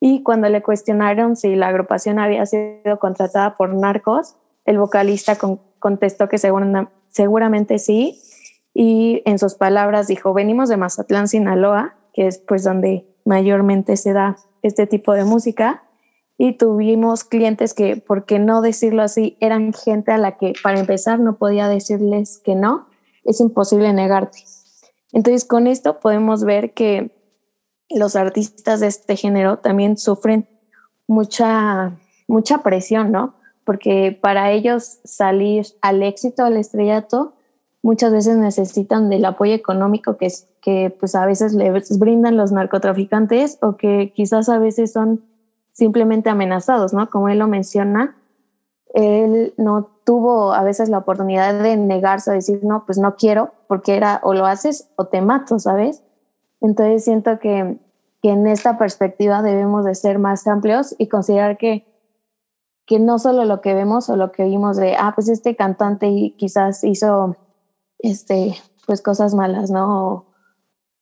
y 0.00 0.22
cuando 0.22 0.50
le 0.50 0.60
cuestionaron 0.60 1.34
si 1.34 1.56
la 1.56 1.68
agrupación 1.68 2.18
había 2.18 2.44
sido 2.44 2.98
contratada 2.98 3.54
por 3.54 3.74
narcos, 3.74 4.36
el 4.66 4.78
vocalista 4.78 5.38
contestó 5.78 6.28
que 6.28 6.36
seguramente 6.36 7.78
sí 7.78 8.20
y 8.74 9.22
en 9.24 9.38
sus 9.38 9.54
palabras 9.54 10.08
dijo, 10.08 10.34
venimos 10.34 10.68
de 10.68 10.76
Mazatlán, 10.76 11.26
Sinaloa, 11.26 11.94
que 12.12 12.26
es 12.26 12.36
pues 12.36 12.64
donde 12.64 13.06
mayormente 13.24 13.96
se 13.96 14.12
da 14.12 14.36
este 14.60 14.86
tipo 14.86 15.14
de 15.14 15.24
música 15.24 15.84
y 16.42 16.54
tuvimos 16.54 17.22
clientes 17.22 17.74
que, 17.74 17.98
por 17.98 18.24
qué 18.24 18.38
no 18.38 18.62
decirlo 18.62 19.02
así, 19.02 19.36
eran 19.40 19.74
gente 19.74 20.10
a 20.10 20.16
la 20.16 20.38
que 20.38 20.54
para 20.62 20.80
empezar 20.80 21.20
no 21.20 21.36
podía 21.36 21.68
decirles 21.68 22.40
que 22.42 22.54
no, 22.54 22.86
es 23.24 23.42
imposible 23.42 23.92
negarte. 23.92 24.38
Entonces 25.12 25.44
con 25.44 25.66
esto 25.66 26.00
podemos 26.00 26.44
ver 26.44 26.72
que 26.72 27.10
los 27.90 28.16
artistas 28.16 28.80
de 28.80 28.86
este 28.86 29.16
género 29.16 29.58
también 29.58 29.98
sufren 29.98 30.48
mucha, 31.06 31.98
mucha 32.26 32.62
presión, 32.62 33.12
¿no? 33.12 33.34
Porque 33.64 34.18
para 34.18 34.50
ellos 34.50 35.00
salir 35.04 35.66
al 35.82 36.02
éxito, 36.02 36.42
al 36.42 36.56
estrellato, 36.56 37.34
muchas 37.82 38.12
veces 38.12 38.38
necesitan 38.38 39.10
del 39.10 39.26
apoyo 39.26 39.52
económico 39.52 40.16
que, 40.16 40.28
que 40.62 40.96
pues 40.98 41.14
a 41.14 41.26
veces 41.26 41.52
les 41.52 41.98
brindan 41.98 42.38
los 42.38 42.50
narcotraficantes 42.50 43.58
o 43.60 43.76
que 43.76 44.14
quizás 44.16 44.48
a 44.48 44.58
veces 44.58 44.94
son 44.94 45.28
simplemente 45.72 46.30
amenazados, 46.30 46.92
¿no? 46.92 47.08
Como 47.10 47.28
él 47.28 47.38
lo 47.38 47.48
menciona, 47.48 48.16
él 48.94 49.54
no 49.56 49.88
tuvo 50.04 50.52
a 50.52 50.62
veces 50.64 50.88
la 50.88 50.98
oportunidad 50.98 51.62
de 51.62 51.76
negarse, 51.76 52.30
a 52.30 52.34
decir, 52.34 52.60
no, 52.64 52.84
pues 52.84 52.98
no 52.98 53.16
quiero, 53.16 53.52
porque 53.68 53.96
era 53.96 54.20
o 54.24 54.34
lo 54.34 54.46
haces 54.46 54.90
o 54.96 55.06
te 55.06 55.20
mato, 55.20 55.58
¿sabes? 55.58 56.02
Entonces 56.60 57.04
siento 57.04 57.38
que, 57.38 57.78
que 58.22 58.30
en 58.30 58.46
esta 58.46 58.78
perspectiva 58.78 59.42
debemos 59.42 59.84
de 59.84 59.94
ser 59.94 60.18
más 60.18 60.46
amplios 60.46 60.94
y 60.98 61.08
considerar 61.08 61.56
que, 61.56 61.86
que 62.86 62.98
no 62.98 63.18
solo 63.18 63.44
lo 63.44 63.60
que 63.60 63.74
vemos 63.74 64.10
o 64.10 64.16
lo 64.16 64.32
que 64.32 64.42
oímos 64.42 64.76
de, 64.76 64.96
ah, 64.96 65.12
pues 65.14 65.28
este 65.28 65.54
cantante 65.54 66.34
quizás 66.36 66.82
hizo, 66.82 67.36
este, 68.00 68.56
pues 68.86 69.02
cosas 69.02 69.34
malas, 69.34 69.70
¿no? 69.70 70.26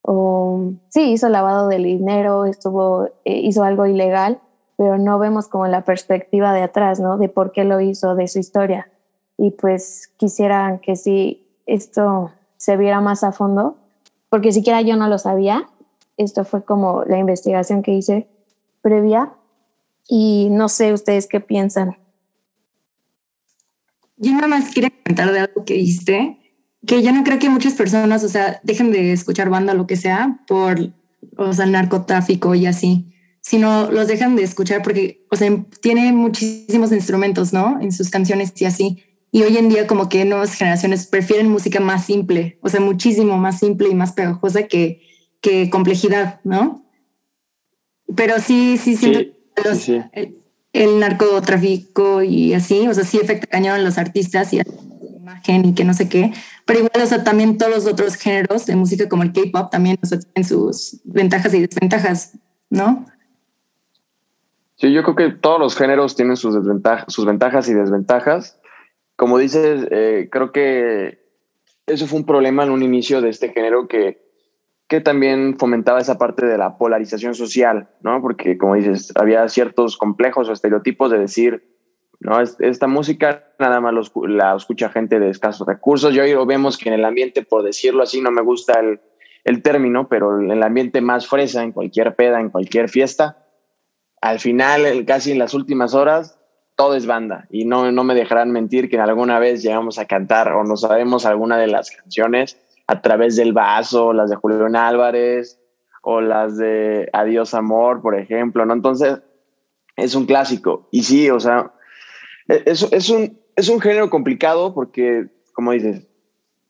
O, 0.02 0.72
sí, 0.88 1.12
hizo 1.12 1.28
lavado 1.28 1.68
de 1.68 1.78
dinero, 1.78 2.44
estuvo, 2.44 3.06
eh, 3.24 3.40
hizo 3.40 3.64
algo 3.64 3.86
ilegal, 3.86 4.40
pero 4.78 4.96
no 4.96 5.18
vemos 5.18 5.48
como 5.48 5.66
la 5.66 5.82
perspectiva 5.82 6.52
de 6.52 6.62
atrás, 6.62 7.00
¿no? 7.00 7.18
De 7.18 7.28
por 7.28 7.50
qué 7.50 7.64
lo 7.64 7.80
hizo, 7.80 8.14
de 8.14 8.28
su 8.28 8.38
historia. 8.38 8.88
Y 9.36 9.50
pues 9.50 10.12
quisiera 10.16 10.78
que 10.80 10.94
si 10.94 11.44
esto 11.66 12.30
se 12.58 12.76
viera 12.76 13.00
más 13.00 13.24
a 13.24 13.32
fondo, 13.32 13.76
porque 14.30 14.52
siquiera 14.52 14.80
yo 14.80 14.94
no 14.94 15.08
lo 15.08 15.18
sabía. 15.18 15.68
Esto 16.16 16.44
fue 16.44 16.64
como 16.64 17.02
la 17.04 17.18
investigación 17.18 17.82
que 17.82 17.90
hice 17.90 18.28
previa. 18.80 19.32
Y 20.06 20.46
no 20.52 20.68
sé 20.68 20.92
ustedes 20.92 21.26
qué 21.26 21.40
piensan. 21.40 21.96
Yo 24.16 24.30
nada 24.30 24.46
más 24.46 24.70
quiero 24.72 24.90
comentar 25.02 25.32
de 25.32 25.40
algo 25.40 25.64
que 25.64 25.74
dijiste, 25.74 26.38
que 26.86 27.02
yo 27.02 27.12
no 27.12 27.24
creo 27.24 27.40
que 27.40 27.50
muchas 27.50 27.74
personas, 27.74 28.22
o 28.22 28.28
sea, 28.28 28.60
dejen 28.62 28.92
de 28.92 29.12
escuchar 29.12 29.50
banda, 29.50 29.74
lo 29.74 29.88
que 29.88 29.96
sea, 29.96 30.38
por, 30.46 30.78
o 31.36 31.52
sea, 31.52 31.66
narcotráfico 31.66 32.54
y 32.54 32.66
así 32.66 33.12
sino 33.40 33.90
los 33.90 34.08
dejan 34.08 34.36
de 34.36 34.42
escuchar 34.42 34.82
porque, 34.82 35.24
o 35.30 35.36
sea, 35.36 35.50
tiene 35.80 36.12
muchísimos 36.12 36.92
instrumentos, 36.92 37.52
¿no? 37.52 37.80
En 37.80 37.92
sus 37.92 38.10
canciones 38.10 38.52
y 38.60 38.64
así. 38.64 39.04
Y 39.30 39.42
hoy 39.42 39.56
en 39.58 39.68
día 39.68 39.86
como 39.86 40.08
que 40.08 40.24
nuevas 40.24 40.54
generaciones 40.54 41.06
prefieren 41.06 41.48
música 41.48 41.80
más 41.80 42.06
simple, 42.06 42.58
o 42.62 42.68
sea, 42.68 42.80
muchísimo 42.80 43.36
más 43.36 43.58
simple 43.58 43.88
y 43.88 43.94
más 43.94 44.12
pegajosa 44.12 44.64
que, 44.64 45.02
que 45.40 45.68
complejidad, 45.70 46.40
¿no? 46.44 46.84
Pero 48.16 48.40
sí, 48.40 48.78
sí, 48.78 48.96
siento 48.96 49.34
El, 50.72 51.00
narcotráfico 51.00 52.22
y 52.22 52.54
así, 52.54 52.86
o 52.88 52.94
sea, 52.94 53.04
sí 53.04 53.18
afecta 53.22 53.46
cañón 53.46 53.74
a 53.74 53.82
los 53.82 53.98
artistas 53.98 54.52
y 54.52 54.60
a 54.60 54.64
la 54.64 55.16
imagen 55.16 55.64
y 55.66 55.74
que 55.74 55.84
no 55.84 55.92
sé 55.92 56.08
qué, 56.08 56.32
pero 56.64 56.80
igual, 56.80 57.02
o 57.02 57.06
sea, 57.06 57.22
también 57.22 57.58
todos 57.58 57.74
los 57.74 57.86
otros 57.86 58.14
géneros 58.14 58.64
de 58.64 58.76
música 58.76 59.08
como 59.08 59.24
el 59.24 59.32
K-pop 59.32 59.70
también, 59.70 59.98
o 60.02 60.06
sea, 60.06 60.18
tienen 60.18 60.48
sus 60.48 61.00
ventajas 61.04 61.52
y 61.52 61.66
desventajas, 61.66 62.32
¿no? 62.70 63.06
Sí, 64.78 64.92
yo 64.92 65.02
creo 65.02 65.16
que 65.16 65.30
todos 65.36 65.58
los 65.58 65.76
géneros 65.76 66.14
tienen 66.14 66.36
sus, 66.36 66.54
desventajas, 66.54 67.12
sus 67.12 67.26
ventajas 67.26 67.68
y 67.68 67.74
desventajas. 67.74 68.60
Como 69.16 69.36
dices, 69.38 69.88
eh, 69.90 70.28
creo 70.30 70.52
que 70.52 71.18
eso 71.86 72.06
fue 72.06 72.20
un 72.20 72.26
problema 72.26 72.62
en 72.62 72.70
un 72.70 72.84
inicio 72.84 73.20
de 73.20 73.28
este 73.28 73.48
género 73.48 73.88
que, 73.88 74.22
que 74.86 75.00
también 75.00 75.58
fomentaba 75.58 75.98
esa 75.98 76.16
parte 76.16 76.46
de 76.46 76.56
la 76.56 76.78
polarización 76.78 77.34
social, 77.34 77.88
¿no? 78.02 78.22
Porque, 78.22 78.56
como 78.56 78.76
dices, 78.76 79.12
había 79.16 79.48
ciertos 79.48 79.96
complejos 79.96 80.48
o 80.48 80.52
estereotipos 80.52 81.10
de 81.10 81.18
decir, 81.18 81.76
no, 82.20 82.40
esta 82.40 82.86
música 82.86 83.52
nada 83.58 83.80
más 83.80 84.12
la 84.28 84.54
escucha 84.54 84.90
gente 84.90 85.18
de 85.18 85.30
escasos 85.30 85.66
recursos. 85.66 86.14
Y 86.14 86.20
hoy 86.20 86.32
lo 86.34 86.46
vemos 86.46 86.78
que 86.78 86.88
en 86.88 86.94
el 86.94 87.04
ambiente, 87.04 87.42
por 87.42 87.64
decirlo 87.64 88.04
así, 88.04 88.20
no 88.20 88.30
me 88.30 88.42
gusta 88.42 88.78
el, 88.78 89.00
el 89.42 89.60
término, 89.60 90.08
pero 90.08 90.40
en 90.40 90.52
el 90.52 90.62
ambiente 90.62 91.00
más 91.00 91.26
fresa, 91.26 91.64
en 91.64 91.72
cualquier 91.72 92.14
peda, 92.14 92.40
en 92.40 92.50
cualquier 92.50 92.88
fiesta, 92.88 93.47
al 94.20 94.40
final, 94.40 95.04
casi 95.06 95.32
en 95.32 95.38
las 95.38 95.54
últimas 95.54 95.94
horas, 95.94 96.38
todo 96.76 96.94
es 96.94 97.06
banda. 97.06 97.46
Y 97.50 97.64
no, 97.64 97.90
no 97.90 98.04
me 98.04 98.14
dejarán 98.14 98.50
mentir 98.52 98.88
que 98.88 98.98
alguna 98.98 99.38
vez 99.38 99.62
llegamos 99.62 99.98
a 99.98 100.06
cantar 100.06 100.52
o 100.52 100.64
no 100.64 100.76
sabemos 100.76 101.26
alguna 101.26 101.58
de 101.58 101.66
las 101.66 101.90
canciones 101.90 102.56
a 102.86 103.00
través 103.02 103.36
del 103.36 103.52
vaso, 103.52 104.12
las 104.12 104.30
de 104.30 104.36
Julián 104.36 104.76
Álvarez 104.76 105.60
o 106.02 106.20
las 106.20 106.56
de 106.56 107.08
Adiós 107.12 107.54
Amor, 107.54 108.00
por 108.00 108.18
ejemplo, 108.18 108.64
¿no? 108.64 108.72
Entonces, 108.74 109.20
es 109.96 110.14
un 110.14 110.26
clásico. 110.26 110.88
Y 110.90 111.02
sí, 111.02 111.28
o 111.30 111.40
sea, 111.40 111.72
e, 112.48 112.62
es, 112.64 112.86
es, 112.92 113.10
un, 113.10 113.38
es 113.56 113.68
un 113.68 113.80
género 113.80 114.08
complicado 114.08 114.72
porque, 114.72 115.26
como 115.52 115.72
dices, 115.72 116.06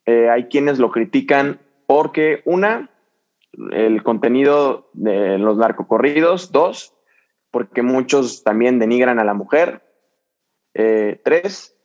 eh, 0.07 0.29
hay 0.31 0.45
quienes 0.45 0.79
lo 0.79 0.91
critican 0.91 1.61
porque, 1.87 2.43
una, 2.47 2.91
el 3.73 4.03
contenido 4.03 4.91
de 4.95 5.39
los 5.39 5.57
narcocorridos, 5.57 6.51
dos, 6.51 6.95
porque 7.59 7.83
muchos 7.83 8.45
también 8.45 8.79
denigran 8.79 9.19
a 9.19 9.25
la 9.25 9.35
mujer. 9.35 9.83
Eh, 10.75 11.21
tres, 11.25 11.77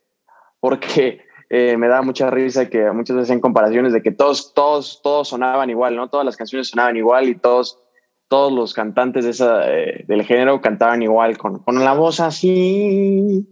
porque 0.60 1.22
eh, 1.50 1.76
me 1.76 1.88
da 1.88 2.00
mucha 2.00 2.30
risa 2.30 2.70
que 2.70 2.92
muchas 2.92 3.16
veces 3.16 3.30
en 3.30 3.40
comparaciones 3.40 3.92
de 3.92 4.00
que 4.00 4.12
todos, 4.12 4.54
todos, 4.54 5.00
todos 5.02 5.26
sonaban 5.26 5.70
igual, 5.70 5.96
¿no? 5.96 6.08
Todas 6.10 6.24
las 6.24 6.36
canciones 6.36 6.68
sonaban 6.68 6.96
igual 6.96 7.28
y 7.28 7.34
todos, 7.34 7.82
todos 8.28 8.52
los 8.52 8.72
cantantes 8.72 9.24
de 9.24 9.32
esa, 9.32 9.68
eh, 9.68 10.04
del 10.06 10.22
género 10.22 10.60
cantaban 10.60 11.02
igual, 11.02 11.36
con, 11.38 11.58
con 11.58 11.84
la 11.84 11.94
voz 11.94 12.20
así, 12.20 13.44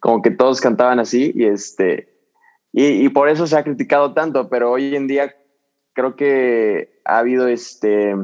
como 0.00 0.20
que 0.20 0.32
todos 0.32 0.60
cantaban 0.60 0.98
así 0.98 1.32
y 1.34 1.46
este, 1.46 2.12
y, 2.72 3.06
y 3.06 3.08
por 3.08 3.30
eso 3.30 3.46
se 3.46 3.56
ha 3.56 3.64
criticado 3.64 4.12
tanto, 4.12 4.50
pero 4.50 4.70
hoy 4.70 4.94
en 4.94 5.06
día 5.06 5.34
creo 5.94 6.14
que 6.14 7.00
ha 7.06 7.20
habido 7.20 7.48
este, 7.48 8.14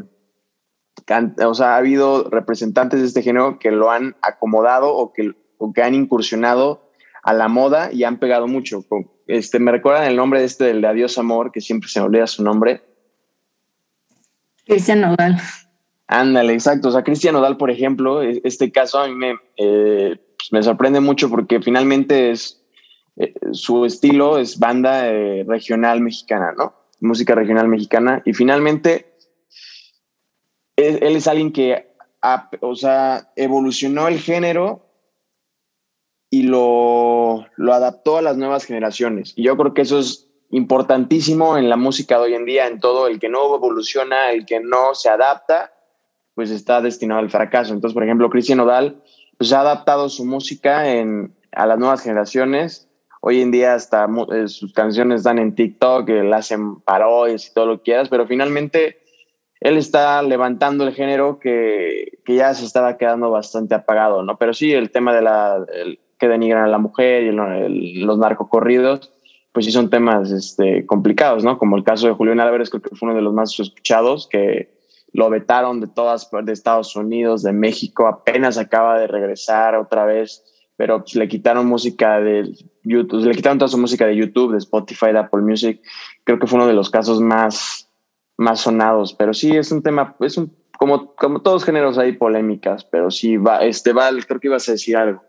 o 1.44 1.54
sea, 1.54 1.74
ha 1.74 1.76
habido 1.76 2.28
representantes 2.30 3.00
de 3.00 3.06
este 3.06 3.22
género 3.22 3.58
que 3.58 3.70
lo 3.70 3.90
han 3.90 4.16
acomodado 4.22 4.94
o 4.94 5.12
que, 5.12 5.32
o 5.58 5.72
que 5.72 5.82
han 5.82 5.94
incursionado 5.94 6.90
a 7.22 7.32
la 7.32 7.48
moda 7.48 7.92
y 7.92 8.04
han 8.04 8.18
pegado 8.18 8.46
mucho. 8.46 8.84
Este, 9.26 9.58
me 9.58 9.72
recuerdan 9.72 10.04
el 10.04 10.16
nombre 10.16 10.40
de 10.40 10.46
este 10.46 10.64
del 10.64 10.80
de 10.80 10.88
Adiós 10.88 11.18
Amor, 11.18 11.52
que 11.52 11.60
siempre 11.60 11.88
se 11.88 12.00
me 12.00 12.06
olvida 12.06 12.26
su 12.26 12.42
nombre. 12.42 12.82
Cristian 14.64 15.00
Nodal. 15.00 15.40
Ándale, 16.08 16.52
exacto. 16.52 16.88
O 16.88 16.92
sea, 16.92 17.02
Cristian 17.02 17.34
Nodal, 17.34 17.56
por 17.56 17.70
ejemplo, 17.70 18.22
e, 18.22 18.40
este 18.44 18.70
caso 18.70 18.98
a 19.00 19.08
mí 19.08 19.14
me, 19.14 19.34
eh, 19.56 20.16
pues 20.38 20.52
me 20.52 20.62
sorprende 20.62 21.00
mucho 21.00 21.28
porque 21.28 21.60
finalmente 21.60 22.30
es 22.30 22.62
eh, 23.16 23.34
su 23.52 23.84
estilo 23.84 24.38
es 24.38 24.58
banda 24.58 25.08
eh, 25.08 25.44
regional 25.46 26.00
mexicana, 26.00 26.52
¿no? 26.56 26.74
Música 27.00 27.34
regional 27.34 27.68
mexicana. 27.68 28.22
Y 28.24 28.34
finalmente, 28.34 29.15
él, 30.76 31.16
es 31.16 31.26
alguien 31.26 31.52
que, 31.52 31.94
o 32.60 32.74
sea, 32.74 33.32
evolucionó 33.36 34.08
el 34.08 34.18
género 34.18 34.86
y 36.30 36.42
lo, 36.42 37.46
lo 37.56 37.72
adaptó 37.72 38.18
a 38.18 38.22
las 38.22 38.36
nuevas 38.36 38.64
generaciones. 38.64 39.32
Y 39.36 39.44
yo 39.44 39.56
creo 39.56 39.74
que 39.74 39.82
eso 39.82 39.98
es 39.98 40.28
importantísimo 40.50 41.56
en 41.58 41.68
la 41.68 41.76
música 41.76 42.18
de 42.18 42.24
hoy 42.24 42.34
en 42.34 42.44
día, 42.44 42.66
en 42.66 42.80
todo, 42.80 43.08
el 43.08 43.18
que 43.18 43.28
no 43.28 43.54
evoluciona, 43.54 44.30
el 44.30 44.46
que 44.46 44.60
no 44.60 44.94
se 44.94 45.08
adapta, 45.08 45.72
pues 46.34 46.50
está 46.50 46.80
destinado 46.80 47.20
al 47.20 47.30
fracaso. 47.30 47.72
Entonces, 47.72 47.94
por 47.94 48.04
ejemplo, 48.04 48.30
Cristian 48.30 48.60
Odal 48.60 49.02
pues, 49.38 49.52
ha 49.52 49.60
adaptado 49.60 50.08
su 50.08 50.24
música 50.24 50.82
a 51.52 51.66
las 51.66 51.78
nuevas 51.78 52.02
generaciones. 52.02 52.88
Hoy 53.22 53.40
en 53.40 53.50
día 53.50 53.74
hasta 53.74 54.06
eh, 54.32 54.46
sus 54.46 54.72
canciones 54.72 55.20
están 55.20 55.38
en 55.38 55.54
TikTok, 55.54 56.08
le 56.08 56.34
hacen 56.34 56.80
parodias 56.80 57.48
y 57.48 57.54
todo 57.54 57.66
lo 57.66 57.76
que 57.78 57.84
quieras, 57.84 58.08
pero 58.08 58.26
finalmente 58.26 59.05
él 59.60 59.76
está 59.76 60.22
levantando 60.22 60.86
el 60.86 60.94
género 60.94 61.38
que, 61.38 62.18
que, 62.24 62.34
ya 62.34 62.54
se 62.54 62.64
estaba 62.64 62.96
quedando 62.96 63.30
bastante 63.30 63.74
apagado, 63.74 64.22
¿no? 64.22 64.36
Pero 64.36 64.52
sí, 64.52 64.72
el 64.72 64.90
tema 64.90 65.14
de 65.14 65.22
la, 65.22 65.64
que 66.18 66.28
denigran 66.28 66.64
a 66.64 66.68
la 66.68 66.78
mujer 66.78 67.24
y 67.24 67.32
los 68.02 68.18
narcocorridos, 68.18 69.12
pues 69.52 69.66
sí 69.66 69.72
son 69.72 69.90
temas 69.90 70.30
este, 70.30 70.84
complicados, 70.86 71.44
¿no? 71.44 71.58
Como 71.58 71.76
el 71.76 71.84
caso 71.84 72.06
de 72.06 72.12
Julián 72.12 72.40
Álvarez, 72.40 72.70
creo 72.70 72.82
que 72.82 72.94
fue 72.94 73.08
uno 73.08 73.16
de 73.16 73.22
los 73.22 73.32
más 73.32 73.58
escuchados, 73.58 74.28
que 74.30 74.76
lo 75.12 75.30
vetaron 75.30 75.80
de 75.80 75.86
todas, 75.86 76.28
de 76.30 76.52
Estados 76.52 76.94
Unidos, 76.94 77.42
de 77.42 77.52
México, 77.52 78.06
apenas 78.06 78.58
acaba 78.58 78.98
de 78.98 79.06
regresar 79.06 79.74
otra 79.76 80.04
vez, 80.04 80.44
pero 80.76 81.00
pues, 81.00 81.14
le 81.14 81.26
quitaron 81.26 81.66
música 81.66 82.20
de 82.20 82.52
YouTube, 82.82 83.24
le 83.24 83.34
quitaron 83.34 83.58
toda 83.58 83.68
su 83.68 83.78
música 83.78 84.06
de 84.06 84.16
YouTube, 84.16 84.52
de 84.52 84.58
Spotify, 84.58 85.06
de 85.06 85.20
Apple 85.20 85.40
Music, 85.40 85.80
creo 86.24 86.38
que 86.38 86.46
fue 86.46 86.58
uno 86.58 86.66
de 86.66 86.74
los 86.74 86.90
casos 86.90 87.20
más, 87.20 87.85
más 88.36 88.60
sonados, 88.60 89.14
pero 89.14 89.32
sí 89.32 89.56
es 89.56 89.72
un 89.72 89.82
tema, 89.82 90.16
es 90.20 90.36
un, 90.36 90.54
como, 90.78 91.14
como 91.14 91.40
todos 91.40 91.64
géneros 91.64 91.98
hay 91.98 92.12
polémicas, 92.12 92.84
pero 92.84 93.10
sí, 93.10 93.36
va, 93.36 93.58
este, 93.58 93.92
Val, 93.92 94.26
creo 94.26 94.40
que 94.40 94.48
ibas 94.48 94.68
a 94.68 94.72
decir 94.72 94.96
algo. 94.96 95.22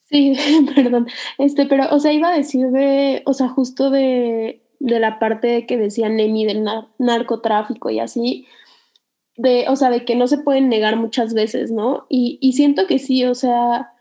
Sí, 0.00 0.34
perdón. 0.74 1.08
Este, 1.38 1.66
pero, 1.66 1.84
o 1.90 1.98
sea, 1.98 2.12
iba 2.12 2.28
a 2.28 2.36
decir 2.36 2.68
de, 2.68 3.22
o 3.26 3.32
sea, 3.32 3.48
justo 3.48 3.90
de, 3.90 4.62
de 4.78 5.00
la 5.00 5.18
parte 5.18 5.66
que 5.66 5.76
decía 5.76 6.08
Nemi 6.08 6.44
del 6.44 6.64
narcotráfico 6.98 7.90
y 7.90 8.00
así, 8.00 8.46
de, 9.36 9.66
o 9.68 9.76
sea, 9.76 9.90
de 9.90 10.04
que 10.04 10.16
no 10.16 10.26
se 10.26 10.38
pueden 10.38 10.68
negar 10.68 10.96
muchas 10.96 11.34
veces, 11.34 11.70
¿no? 11.70 12.06
Y, 12.08 12.38
y 12.40 12.52
siento 12.52 12.86
que 12.86 12.98
sí, 12.98 13.24
o 13.24 13.34
sea, 13.34 13.92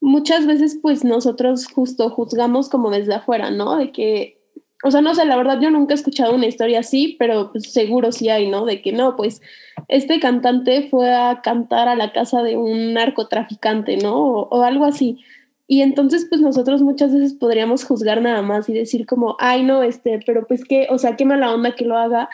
muchas 0.00 0.46
veces 0.46 0.78
pues 0.82 1.04
nosotros 1.04 1.66
justo 1.66 2.10
juzgamos 2.10 2.68
como 2.68 2.90
desde 2.90 3.14
afuera, 3.14 3.50
¿no? 3.50 3.76
De 3.76 3.92
que 3.92 4.41
o 4.82 4.90
sea, 4.90 5.00
no 5.00 5.14
sé, 5.14 5.24
la 5.24 5.36
verdad 5.36 5.60
yo 5.60 5.70
nunca 5.70 5.94
he 5.94 5.96
escuchado 5.96 6.34
una 6.34 6.46
historia 6.46 6.80
así, 6.80 7.16
pero 7.18 7.52
pues, 7.52 7.72
seguro 7.72 8.10
sí 8.10 8.28
hay, 8.28 8.48
¿no? 8.48 8.64
De 8.64 8.82
que 8.82 8.92
no, 8.92 9.16
pues 9.16 9.40
este 9.88 10.18
cantante 10.18 10.88
fue 10.90 11.14
a 11.14 11.40
cantar 11.42 11.88
a 11.88 11.94
la 11.94 12.12
casa 12.12 12.42
de 12.42 12.56
un 12.56 12.94
narcotraficante, 12.94 13.96
¿no? 13.98 14.16
O, 14.16 14.62
algo 14.62 14.84
así. 14.84 15.20
Y 15.68 15.82
entonces, 15.82 16.26
pues 16.28 16.40
nosotros 16.40 16.82
muchas 16.82 17.14
veces 17.14 17.34
podríamos 17.34 17.84
juzgar 17.84 18.20
nada 18.20 18.42
más 18.42 18.68
y 18.68 18.74
decir 18.74 19.06
como, 19.06 19.36
ay, 19.38 19.62
no, 19.62 19.82
este, 19.84 20.20
pero 20.26 20.46
pues 20.46 20.64
qué, 20.64 20.88
o 20.90 20.98
sea, 20.98 21.16
qué 21.16 21.24
mala 21.24 21.54
onda 21.54 21.74
que 21.76 21.84
lo 21.84 21.96
haga. 21.96 22.28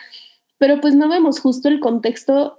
Pero 0.57 0.81
pues 0.81 0.95
no 0.97 1.09
vemos 1.09 1.41
justo 1.41 1.69
el 1.69 1.81
contexto 1.81 2.59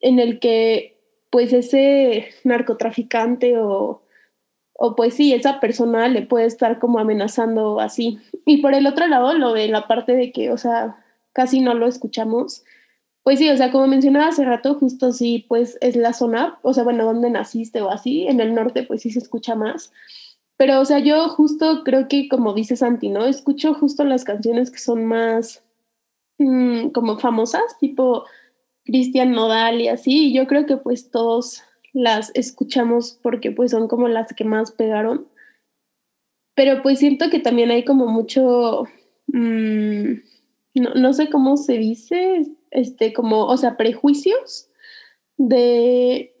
en 0.00 0.18
el 0.18 0.38
que, 0.40 1.00
pues 1.30 1.52
ese 1.52 2.28
narcotraficante 2.44 3.58
o, 3.58 4.02
o 4.78 4.94
pues 4.94 5.14
sí, 5.14 5.32
esa 5.32 5.60
persona 5.60 6.08
le 6.08 6.22
puede 6.22 6.46
estar 6.46 6.78
como 6.78 6.98
amenazando 6.98 7.80
así. 7.80 8.18
Y 8.44 8.58
por 8.58 8.74
el 8.74 8.86
otro 8.86 9.06
lado, 9.06 9.32
lo 9.34 9.54
de 9.54 9.68
la 9.68 9.88
parte 9.88 10.14
de 10.14 10.32
que, 10.32 10.50
o 10.50 10.58
sea, 10.58 11.02
casi 11.32 11.60
no 11.60 11.74
lo 11.74 11.86
escuchamos. 11.86 12.64
Pues 13.22 13.38
sí, 13.38 13.50
o 13.50 13.56
sea, 13.56 13.72
como 13.72 13.86
mencionaba 13.86 14.28
hace 14.28 14.44
rato, 14.44 14.74
justo 14.74 15.12
sí, 15.12 15.46
pues 15.48 15.78
es 15.80 15.96
la 15.96 16.12
zona, 16.12 16.58
o 16.62 16.72
sea, 16.74 16.84
bueno, 16.84 17.04
donde 17.04 17.30
naciste 17.30 17.80
o 17.80 17.90
así, 17.90 18.26
en 18.28 18.40
el 18.40 18.54
norte 18.54 18.84
pues 18.84 19.02
sí 19.02 19.10
se 19.10 19.18
escucha 19.18 19.54
más. 19.54 19.92
Pero, 20.56 20.80
o 20.80 20.84
sea, 20.84 21.00
yo 21.00 21.28
justo 21.30 21.82
creo 21.84 22.08
que, 22.08 22.28
como 22.28 22.54
dice 22.54 22.76
Santi, 22.76 23.08
¿no? 23.08 23.26
Escucho 23.26 23.74
justo 23.74 24.04
las 24.04 24.24
canciones 24.24 24.70
que 24.70 24.78
son 24.78 25.04
más 25.06 25.64
mm, 26.38 26.90
como 26.90 27.18
famosas, 27.18 27.78
tipo 27.80 28.24
Cristian 28.84 29.32
Nodal 29.32 29.80
y 29.80 29.88
así, 29.88 30.28
y 30.28 30.34
yo 30.34 30.46
creo 30.46 30.66
que 30.66 30.76
pues 30.76 31.10
todos 31.10 31.62
las 31.96 32.30
escuchamos 32.34 33.18
porque 33.22 33.50
pues 33.50 33.70
son 33.70 33.88
como 33.88 34.06
las 34.06 34.34
que 34.34 34.44
más 34.44 34.70
pegaron. 34.70 35.28
Pero 36.54 36.82
pues 36.82 36.98
siento 36.98 37.30
que 37.30 37.38
también 37.38 37.70
hay 37.70 37.86
como 37.86 38.06
mucho, 38.06 38.84
mm, 39.28 40.12
no, 40.74 41.12
sé 41.14 41.30
cómo 41.30 41.56
se 41.56 41.78
dice, 41.78 42.42
este, 42.70 43.14
como, 43.14 43.46
o 43.46 43.56
sea, 43.56 43.78
prejuicios 43.78 44.68
de, 45.38 46.34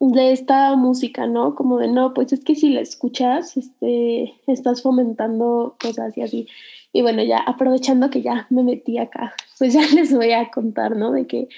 de 0.00 0.32
esta 0.32 0.74
música, 0.74 1.28
¿no? 1.28 1.54
Como 1.54 1.78
de, 1.78 1.86
no, 1.86 2.12
pues 2.12 2.32
es 2.32 2.42
que 2.42 2.56
si 2.56 2.70
la 2.70 2.80
escuchas, 2.80 3.56
este, 3.56 4.34
estás 4.48 4.82
fomentando 4.82 5.76
cosas 5.80 6.16
y 6.18 6.22
así. 6.22 6.48
Y 6.92 7.02
bueno, 7.02 7.22
ya 7.22 7.38
aprovechando 7.38 8.10
que 8.10 8.22
ya 8.22 8.48
me 8.50 8.64
metí 8.64 8.98
acá, 8.98 9.34
pues 9.58 9.72
ya 9.74 9.82
les 9.94 10.12
voy 10.12 10.32
a 10.32 10.50
contar, 10.50 10.96
¿no? 10.96 11.12
De 11.12 11.28
que, 11.28 11.48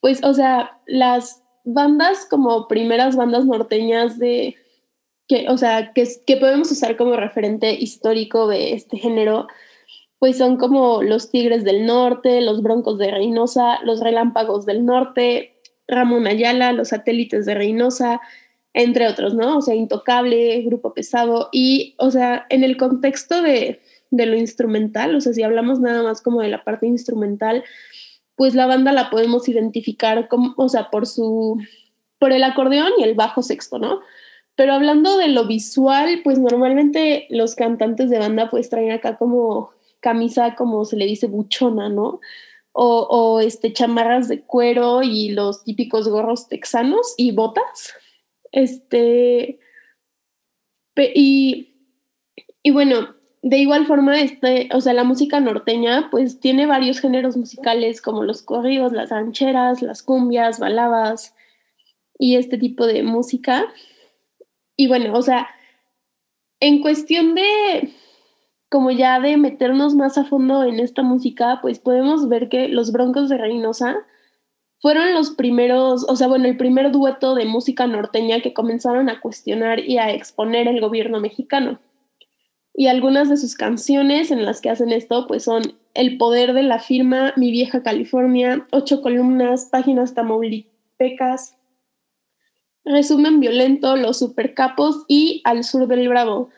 pues, 0.00 0.22
o 0.22 0.32
sea, 0.32 0.80
las 0.86 1.43
bandas 1.64 2.26
como 2.26 2.68
primeras 2.68 3.16
bandas 3.16 3.46
norteñas 3.46 4.18
de, 4.18 4.56
que, 5.28 5.48
o 5.48 5.56
sea, 5.56 5.92
que, 5.92 6.06
que 6.26 6.36
podemos 6.36 6.70
usar 6.70 6.96
como 6.96 7.16
referente 7.16 7.72
histórico 7.72 8.46
de 8.46 8.74
este 8.74 8.98
género, 8.98 9.48
pues 10.18 10.38
son 10.38 10.56
como 10.56 11.02
los 11.02 11.30
Tigres 11.30 11.64
del 11.64 11.86
Norte, 11.86 12.40
los 12.40 12.62
Broncos 12.62 12.98
de 12.98 13.10
Reynosa, 13.10 13.82
los 13.82 14.00
Relámpagos 14.00 14.64
del 14.66 14.84
Norte, 14.84 15.54
Ramón 15.86 16.26
Ayala, 16.26 16.72
los 16.72 16.88
satélites 16.88 17.46
de 17.46 17.54
Reynosa, 17.54 18.20
entre 18.72 19.06
otros, 19.06 19.34
¿no? 19.34 19.58
O 19.58 19.62
sea, 19.62 19.74
Intocable, 19.74 20.62
Grupo 20.62 20.94
Pesado, 20.94 21.48
y, 21.52 21.94
o 21.98 22.10
sea, 22.10 22.46
en 22.48 22.64
el 22.64 22.76
contexto 22.76 23.42
de, 23.42 23.80
de 24.10 24.26
lo 24.26 24.36
instrumental, 24.36 25.14
o 25.14 25.20
sea, 25.20 25.32
si 25.32 25.42
hablamos 25.42 25.80
nada 25.80 26.02
más 26.02 26.22
como 26.22 26.40
de 26.40 26.48
la 26.48 26.64
parte 26.64 26.86
instrumental, 26.86 27.64
pues 28.36 28.54
la 28.54 28.66
banda 28.66 28.92
la 28.92 29.10
podemos 29.10 29.48
identificar 29.48 30.28
como, 30.28 30.54
o 30.56 30.68
sea, 30.68 30.90
por 30.90 31.06
su, 31.06 31.58
por 32.18 32.32
el 32.32 32.44
acordeón 32.44 32.92
y 32.98 33.04
el 33.04 33.14
bajo 33.14 33.42
sexto, 33.42 33.78
¿no? 33.78 34.00
Pero 34.56 34.72
hablando 34.72 35.16
de 35.16 35.28
lo 35.28 35.46
visual, 35.46 36.20
pues 36.22 36.38
normalmente 36.38 37.26
los 37.30 37.54
cantantes 37.54 38.10
de 38.10 38.18
banda 38.18 38.48
pues 38.50 38.70
traen 38.70 38.92
acá 38.92 39.16
como 39.16 39.70
camisa, 40.00 40.54
como 40.54 40.84
se 40.84 40.96
le 40.96 41.06
dice, 41.06 41.26
buchona, 41.26 41.88
¿no? 41.88 42.20
O, 42.72 43.40
este, 43.40 43.72
chamarras 43.72 44.28
de 44.28 44.42
cuero 44.42 45.02
y 45.02 45.30
los 45.30 45.62
típicos 45.62 46.08
gorros 46.08 46.48
texanos 46.48 47.14
y 47.16 47.30
botas. 47.30 47.94
Este, 48.50 49.60
y, 50.96 51.76
y 52.62 52.70
bueno, 52.72 53.14
de 53.46 53.58
igual 53.58 53.84
forma, 53.84 54.18
este, 54.22 54.70
o 54.72 54.80
sea, 54.80 54.94
la 54.94 55.04
música 55.04 55.38
norteña, 55.38 56.08
pues 56.10 56.40
tiene 56.40 56.64
varios 56.64 56.98
géneros 56.98 57.36
musicales 57.36 58.00
como 58.00 58.22
los 58.22 58.40
corridos, 58.40 58.94
las 58.94 59.10
rancheras, 59.10 59.82
las 59.82 60.02
cumbias, 60.02 60.58
baladas 60.58 61.34
y 62.18 62.36
este 62.36 62.56
tipo 62.56 62.86
de 62.86 63.02
música. 63.02 63.66
Y 64.76 64.88
bueno, 64.88 65.12
o 65.12 65.20
sea, 65.20 65.46
en 66.58 66.80
cuestión 66.80 67.34
de 67.34 67.92
como 68.70 68.90
ya 68.90 69.20
de 69.20 69.36
meternos 69.36 69.94
más 69.94 70.16
a 70.16 70.24
fondo 70.24 70.64
en 70.64 70.80
esta 70.80 71.02
música, 71.02 71.58
pues 71.60 71.78
podemos 71.78 72.30
ver 72.30 72.48
que 72.48 72.68
los 72.68 72.92
Broncos 72.92 73.28
de 73.28 73.36
Reynosa 73.36 73.98
fueron 74.80 75.12
los 75.12 75.32
primeros, 75.32 76.06
o 76.08 76.16
sea, 76.16 76.28
bueno, 76.28 76.46
el 76.46 76.56
primer 76.56 76.92
dueto 76.92 77.34
de 77.34 77.44
música 77.44 77.86
norteña 77.86 78.40
que 78.40 78.54
comenzaron 78.54 79.10
a 79.10 79.20
cuestionar 79.20 79.80
y 79.80 79.98
a 79.98 80.10
exponer 80.12 80.66
el 80.66 80.80
gobierno 80.80 81.20
mexicano. 81.20 81.78
Y 82.74 82.88
algunas 82.88 83.28
de 83.28 83.36
sus 83.36 83.54
canciones 83.54 84.32
en 84.32 84.44
las 84.44 84.60
que 84.60 84.68
hacen 84.68 84.90
esto, 84.90 85.26
pues 85.28 85.44
son 85.44 85.62
El 85.94 86.18
poder 86.18 86.54
de 86.54 86.64
la 86.64 86.80
firma, 86.80 87.32
Mi 87.36 87.52
vieja 87.52 87.84
California, 87.84 88.66
Ocho 88.72 89.00
columnas, 89.00 89.68
Páginas 89.70 90.14
tamaulipecas, 90.14 91.56
Resumen 92.84 93.38
violento, 93.38 93.96
Los 93.96 94.18
supercapos 94.18 95.04
y 95.06 95.40
Al 95.44 95.62
sur 95.62 95.86
del 95.86 96.08
Bravo, 96.08 96.50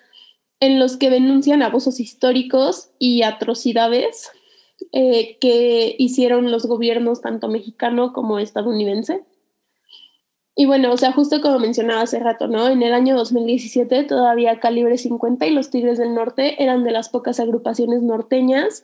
en 0.59 0.79
los 0.79 0.97
que 0.97 1.11
denuncian 1.11 1.63
abusos 1.63 2.01
históricos 2.01 2.91
y 2.99 3.23
atrocidades 3.23 4.31
eh, 4.93 5.37
que 5.39 5.97
hicieron 5.99 6.51
los 6.51 6.67
gobiernos 6.67 7.21
tanto 7.21 7.49
mexicano 7.49 8.15
como 8.15 8.39
estadounidense. 8.39 9.23
Y 10.59 10.65
bueno, 10.65 10.91
o 10.91 10.97
sea, 10.97 11.13
justo 11.13 11.43
como 11.43 11.59
mencionaba 11.59 12.01
hace 12.01 12.19
rato, 12.19 12.49
¿no? 12.49 12.67
En 12.69 12.83
el 12.83 12.95
año 12.95 13.15
2017 13.15 14.05
todavía 14.05 14.59
Calibre 14.59 14.97
50 14.97 15.47
y 15.47 15.51
los 15.51 15.69
Tigres 15.69 15.99
del 15.99 16.15
Norte 16.15 16.63
eran 16.63 16.83
de 16.83 16.93
las 16.93 17.11
pocas 17.11 17.39
agrupaciones 17.41 18.03
norteñas 18.03 18.83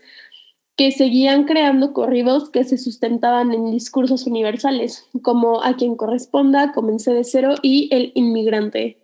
que 0.76 0.90
seguían 0.90 1.44
creando 1.44 1.94
corridos 1.94 2.50
que 2.50 2.64
se 2.64 2.76
sustentaban 2.76 3.52
en 3.52 3.70
discursos 3.70 4.26
universales, 4.26 5.08
como 5.22 5.62
A 5.62 5.76
quien 5.76 5.96
corresponda, 5.96 6.72
Comencé 6.72 7.14
de 7.14 7.24
cero 7.24 7.54
y 7.62 7.88
El 7.90 8.12
inmigrante. 8.14 8.98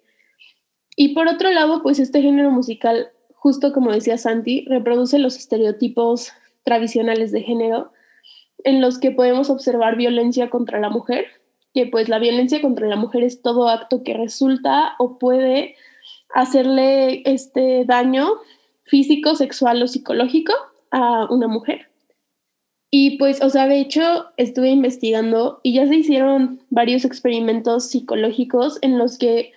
Y 0.95 1.15
por 1.15 1.27
otro 1.27 1.51
lado, 1.51 1.83
pues 1.83 1.99
este 1.99 2.21
género 2.21 2.51
musical, 2.51 3.09
justo 3.33 3.73
como 3.73 3.93
decía 3.93 4.19
Santi, 4.19 4.67
reproduce 4.69 5.19
los 5.19 5.39
estereotipos 5.39 6.33
tradicionales 6.65 7.33
de 7.33 7.41
género 7.41 7.93
en 8.63 8.83
los 8.83 8.99
que 8.99 9.11
podemos 9.11 9.49
observar 9.49 9.97
violencia 9.97 10.51
contra 10.51 10.81
la 10.81 10.91
mujer, 10.91 11.38
pues 11.87 12.09
la 12.09 12.19
violencia 12.19 12.61
contra 12.61 12.87
la 12.87 12.97
mujer 12.97 13.23
es 13.23 13.43
todo 13.43 13.69
acto 13.69 14.03
que 14.03 14.15
resulta 14.15 14.95
o 14.99 15.19
puede 15.19 15.77
hacerle 16.35 17.23
este 17.25 17.85
daño 17.85 18.29
físico, 18.85 19.35
sexual 19.35 19.83
o 19.83 19.87
psicológico 19.87 20.53
a 20.91 21.27
una 21.31 21.49
mujer. 21.49 21.89
Y 22.91 23.19
pues, 23.19 23.43
o 23.43 23.51
sea, 23.51 23.69
de 23.69 23.81
hecho, 23.81 24.27
estuve 24.37 24.71
investigando 24.71 25.61
y 25.63 25.75
ya 25.75 25.87
se 25.87 25.97
hicieron 25.97 26.61
varios 26.71 27.05
experimentos 27.05 27.91
psicológicos 27.91 28.79
en 28.81 28.97
los 28.97 29.19
que 29.19 29.53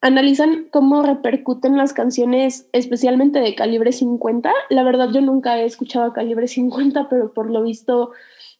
analizan 0.00 0.66
cómo 0.72 1.02
repercuten 1.02 1.76
las 1.76 1.92
canciones, 1.92 2.68
especialmente 2.72 3.38
de 3.38 3.54
calibre 3.54 3.92
50. 3.92 4.52
La 4.68 4.82
verdad, 4.82 5.10
yo 5.12 5.20
nunca 5.20 5.58
he 5.58 5.64
escuchado 5.64 6.06
a 6.06 6.12
calibre 6.12 6.48
50, 6.48 7.08
pero 7.08 7.32
por 7.32 7.48
lo 7.48 7.62
visto, 7.62 8.10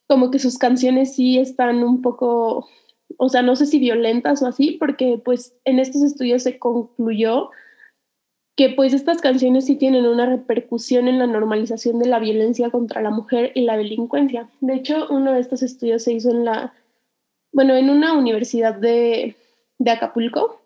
como 0.07 0.31
que 0.31 0.39
sus 0.39 0.57
canciones 0.57 1.17
sí 1.17 1.39
están 1.39 1.83
un 1.83 2.01
poco, 2.01 2.69
o 3.19 3.29
sea, 3.29 3.43
no 3.43 3.57
sé 3.57 3.67
si 3.67 3.79
violentas 3.79 4.43
o 4.43 4.47
así, 4.47 4.73
porque 4.73 5.21
pues 5.23 5.55
en 5.65 5.79
estos 5.79 6.03
estudios 6.03 6.43
se 6.43 6.59
concluyó 6.59 7.51
que 8.57 8.69
pues 8.71 8.93
estas 8.93 9.21
canciones 9.21 9.67
sí 9.67 9.77
tienen 9.77 10.07
una 10.07 10.27
repercusión 10.27 11.09
en 11.09 11.19
la 11.19 11.27
normalización 11.27 11.99
de 11.99 12.09
la 12.09 12.19
violencia 12.19 12.71
contra 12.71 13.01
la 13.01 13.11
mujer 13.11 13.53
y 13.55 13.63
la 13.63 13.77
delincuencia. 13.77 14.49
De 14.61 14.75
hecho, 14.75 15.07
uno 15.11 15.33
de 15.33 15.41
estos 15.41 15.63
estudios 15.63 16.03
se 16.03 16.13
hizo 16.13 16.31
en 16.31 16.45
la, 16.45 16.75
bueno, 17.53 17.75
en 17.75 17.89
una 17.89 18.13
universidad 18.13 18.75
de, 18.75 19.37
de 19.79 19.91
Acapulco. 19.91 20.61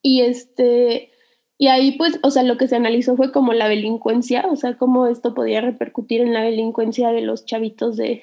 Y 0.00 0.22
este, 0.22 1.10
y 1.58 1.66
ahí 1.66 1.92
pues, 1.98 2.20
o 2.22 2.30
sea, 2.30 2.44
lo 2.44 2.56
que 2.56 2.68
se 2.68 2.76
analizó 2.76 3.16
fue 3.16 3.32
como 3.32 3.52
la 3.52 3.68
delincuencia, 3.68 4.46
o 4.48 4.54
sea, 4.54 4.78
cómo 4.78 5.08
esto 5.08 5.34
podía 5.34 5.60
repercutir 5.60 6.20
en 6.20 6.32
la 6.32 6.42
delincuencia 6.42 7.10
de 7.10 7.20
los 7.20 7.44
chavitos 7.44 7.96
de, 7.96 8.22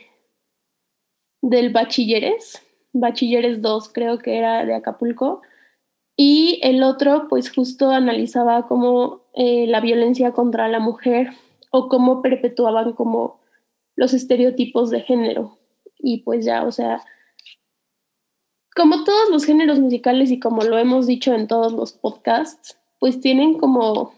del 1.41 1.71
bachilleres, 1.71 2.64
bachilleres 2.95 3.61
2 3.61 3.89
creo 3.93 4.17
que 4.19 4.37
era 4.37 4.65
de 4.65 4.73
Acapulco 4.73 5.41
y 6.17 6.59
el 6.63 6.81
otro, 6.83 7.27
pues 7.29 7.51
justo 7.51 7.91
analizaba 7.91 8.67
cómo 8.67 9.21
eh, 9.33 9.67
la 9.67 9.81
violencia 9.81 10.31
contra 10.31 10.67
la 10.69 10.79
mujer 10.79 11.31
o 11.71 11.89
cómo 11.89 12.21
perpetuaban 12.21 12.93
como 12.93 13.41
los 13.95 14.13
estereotipos 14.13 14.89
de 14.89 15.01
género. 15.01 15.57
Y 15.99 16.19
pues 16.19 16.45
ya, 16.45 16.63
o 16.63 16.71
sea, 16.71 17.03
como 18.75 19.03
todos 19.03 19.29
los 19.29 19.45
géneros 19.45 19.79
musicales 19.79 20.31
y 20.31 20.39
como 20.39 20.63
lo 20.63 20.77
hemos 20.77 21.05
dicho 21.07 21.33
en 21.33 21.47
todos 21.47 21.73
los 21.73 21.91
podcasts, 21.93 22.77
pues 22.99 23.19
tienen 23.19 23.57
como 23.57 24.13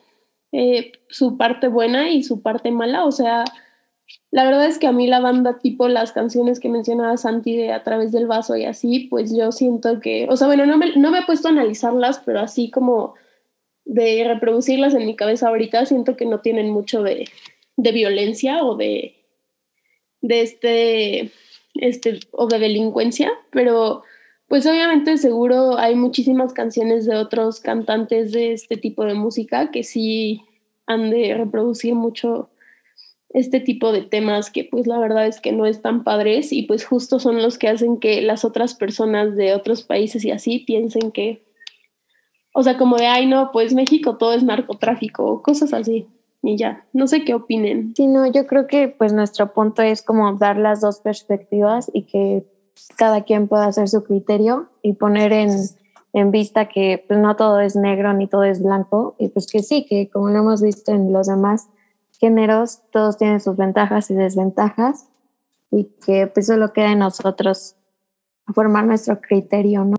eh, 0.52 0.92
su 1.10 1.38
parte 1.38 1.68
buena 1.68 2.12
y 2.12 2.24
su 2.24 2.42
parte 2.44 2.70
mala. 2.70 3.06
O 3.06 3.12
sea, 3.12 3.44
la 4.32 4.44
verdad 4.46 4.66
es 4.66 4.78
que 4.80 4.88
a 4.88 4.92
mí 4.92 5.08
la 5.08 5.20
banda, 5.20 5.60
tipo 5.60 5.88
las 5.88 6.12
canciones 6.12 6.60
que 6.60 6.70
mencionaba 6.70 7.18
Santi 7.18 7.56
de 7.56 7.72
A 7.72 7.84
través 7.84 8.12
del 8.12 8.28
vaso 8.28 8.56
y 8.56 8.66
así, 8.66 9.08
pues 9.10 9.36
yo 9.36 9.52
siento 9.52 10.00
que, 10.00 10.28
o 10.30 10.38
sea, 10.38 10.48
bueno, 10.48 10.66
no 10.66 10.78
me, 10.78 10.96
no 10.96 11.12
me 11.12 11.20
he 11.20 11.26
puesto 11.26 11.48
a 11.48 11.52
analizarlas, 11.52 12.20
pero 12.26 12.40
así 12.40 12.70
como 12.70 13.16
de 13.86 14.26
reproducirlas 14.28 14.94
en 14.94 15.06
mi 15.06 15.16
cabeza 15.16 15.48
ahorita, 15.48 15.86
siento 15.86 16.18
que 16.18 16.26
no 16.26 16.42
tienen 16.42 16.70
mucho 16.72 17.04
de, 17.04 17.30
de 17.78 17.92
violencia 17.92 18.64
o 18.64 18.76
de, 18.76 19.16
de 20.22 20.42
este, 20.42 21.32
este, 21.76 22.20
o 22.32 22.48
de 22.48 22.60
delincuencia, 22.60 23.32
pero 23.52 24.04
pues 24.48 24.66
obviamente 24.66 25.18
seguro 25.18 25.78
hay 25.78 25.96
muchísimas 25.96 26.54
canciones 26.54 27.06
de 27.06 27.16
otros 27.16 27.60
cantantes 27.60 28.32
de 28.32 28.54
este 28.54 28.78
tipo 28.78 29.06
de 29.06 29.14
música 29.14 29.72
que 29.72 29.84
sí 29.84 30.42
han 30.86 31.10
de 31.10 31.34
reproducir 31.34 31.96
mucho 31.96 32.50
este 33.30 33.60
tipo 33.60 33.92
de 33.92 34.02
temas 34.02 34.52
que 34.52 34.64
pues 34.64 34.88
la 34.88 34.98
verdad 35.00 35.28
es 35.28 35.42
que 35.42 35.52
no 35.52 35.66
están 35.66 36.04
padres 36.04 36.54
y 36.54 36.64
pues 36.64 36.86
justo 36.86 37.20
son 37.20 37.42
los 37.42 37.58
que 37.58 37.68
hacen 37.68 37.98
que 38.00 38.22
las 38.22 38.46
otras 38.46 38.74
personas 38.74 39.36
de 39.36 39.54
otros 39.54 39.84
países 39.84 40.24
y 40.24 40.32
así 40.32 40.60
piensen 40.60 41.12
que, 41.12 41.46
o 42.54 42.64
sea, 42.64 42.78
como 42.78 42.98
de, 42.98 43.08
ay 43.08 43.28
no, 43.28 43.52
pues 43.52 43.74
México 43.74 44.18
todo 44.18 44.34
es 44.34 44.44
narcotráfico, 44.44 45.42
cosas 45.42 45.74
así. 45.74 46.08
Y 46.44 46.56
ya, 46.56 46.86
no 46.94 47.08
sé 47.08 47.26
qué 47.26 47.34
opinen. 47.34 47.94
Sí, 47.96 48.08
no, 48.08 48.32
yo 48.32 48.48
creo 48.48 48.68
que 48.68 48.88
pues 48.88 49.12
nuestro 49.12 49.54
punto 49.54 49.82
es 49.82 50.02
como 50.02 50.34
dar 50.34 50.58
las 50.58 50.82
dos 50.82 51.00
perspectivas 51.02 51.92
y 51.94 52.04
que 52.04 52.46
cada 52.96 53.24
quien 53.24 53.48
pueda 53.48 53.66
hacer 53.66 53.90
su 53.90 54.04
criterio 54.04 54.70
y 54.82 54.94
poner 54.94 55.34
en, 55.34 55.50
en 56.14 56.32
vista 56.32 56.70
que 56.70 57.04
pues 57.08 57.20
no 57.20 57.36
todo 57.36 57.60
es 57.60 57.76
negro 57.76 58.14
ni 58.14 58.28
todo 58.28 58.44
es 58.44 58.62
blanco 58.64 59.16
y 59.18 59.30
pues 59.30 59.48
que 59.48 59.64
sí, 59.64 59.86
que 59.90 60.10
como 60.10 60.30
lo 60.30 60.40
hemos 60.40 60.62
visto 60.62 60.92
en 60.92 61.12
los 61.12 61.28
demás, 61.28 61.70
géneros, 62.20 62.82
todos 62.92 63.18
tienen 63.18 63.40
sus 63.40 63.58
ventajas 63.58 64.10
y 64.12 64.16
desventajas 64.16 65.10
y 65.72 65.90
que 66.06 66.28
pues 66.28 66.48
solo 66.48 66.74
queda 66.74 66.92
en 66.92 67.00
nosotros 67.00 67.76
formar 68.54 68.86
nuestro 68.86 69.20
criterio, 69.22 69.84
¿no? 69.84 69.98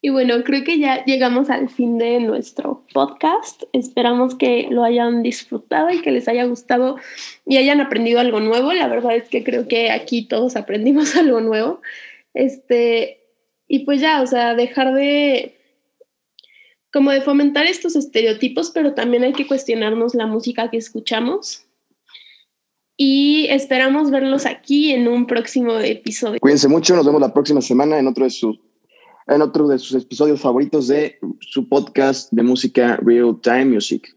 Y 0.00 0.10
bueno, 0.10 0.44
creo 0.44 0.64
que 0.64 0.78
ya 0.78 1.02
llegamos 1.06 1.48
al 1.48 1.70
fin 1.70 1.96
de 1.96 2.20
nuestro 2.20 2.84
podcast. 2.92 3.62
Esperamos 3.72 4.34
que 4.34 4.68
lo 4.70 4.84
hayan 4.84 5.22
disfrutado 5.22 5.88
y 5.88 6.02
que 6.02 6.10
les 6.10 6.28
haya 6.28 6.44
gustado 6.44 6.98
y 7.46 7.56
hayan 7.56 7.80
aprendido 7.80 8.20
algo 8.20 8.38
nuevo. 8.40 8.74
La 8.74 8.86
verdad 8.86 9.16
es 9.16 9.30
que 9.30 9.42
creo 9.42 9.66
que 9.66 9.90
aquí 9.90 10.28
todos 10.28 10.56
aprendimos 10.56 11.16
algo 11.16 11.40
nuevo. 11.40 11.80
Este, 12.34 13.22
y 13.66 13.86
pues 13.86 14.02
ya, 14.02 14.20
o 14.20 14.26
sea, 14.26 14.54
dejar 14.54 14.92
de 14.92 15.56
como 16.94 17.10
de 17.10 17.22
fomentar 17.22 17.66
estos 17.66 17.96
estereotipos, 17.96 18.70
pero 18.70 18.94
también 18.94 19.24
hay 19.24 19.32
que 19.32 19.48
cuestionarnos 19.48 20.14
la 20.14 20.28
música 20.28 20.70
que 20.70 20.76
escuchamos. 20.76 21.64
Y 22.96 23.48
esperamos 23.50 24.12
verlos 24.12 24.46
aquí 24.46 24.92
en 24.92 25.08
un 25.08 25.26
próximo 25.26 25.76
episodio. 25.80 26.38
Cuídense 26.38 26.68
mucho, 26.68 26.94
nos 26.94 27.04
vemos 27.04 27.20
la 27.20 27.34
próxima 27.34 27.60
semana 27.60 27.98
en 27.98 28.06
otro 28.06 28.22
de 28.22 28.30
sus, 28.30 28.60
en 29.26 29.42
otro 29.42 29.66
de 29.66 29.80
sus 29.80 30.00
episodios 30.00 30.40
favoritos 30.40 30.86
de 30.86 31.18
su 31.40 31.68
podcast 31.68 32.30
de 32.30 32.44
música 32.44 32.96
Real 33.02 33.40
Time 33.42 33.64
Music. 33.64 34.13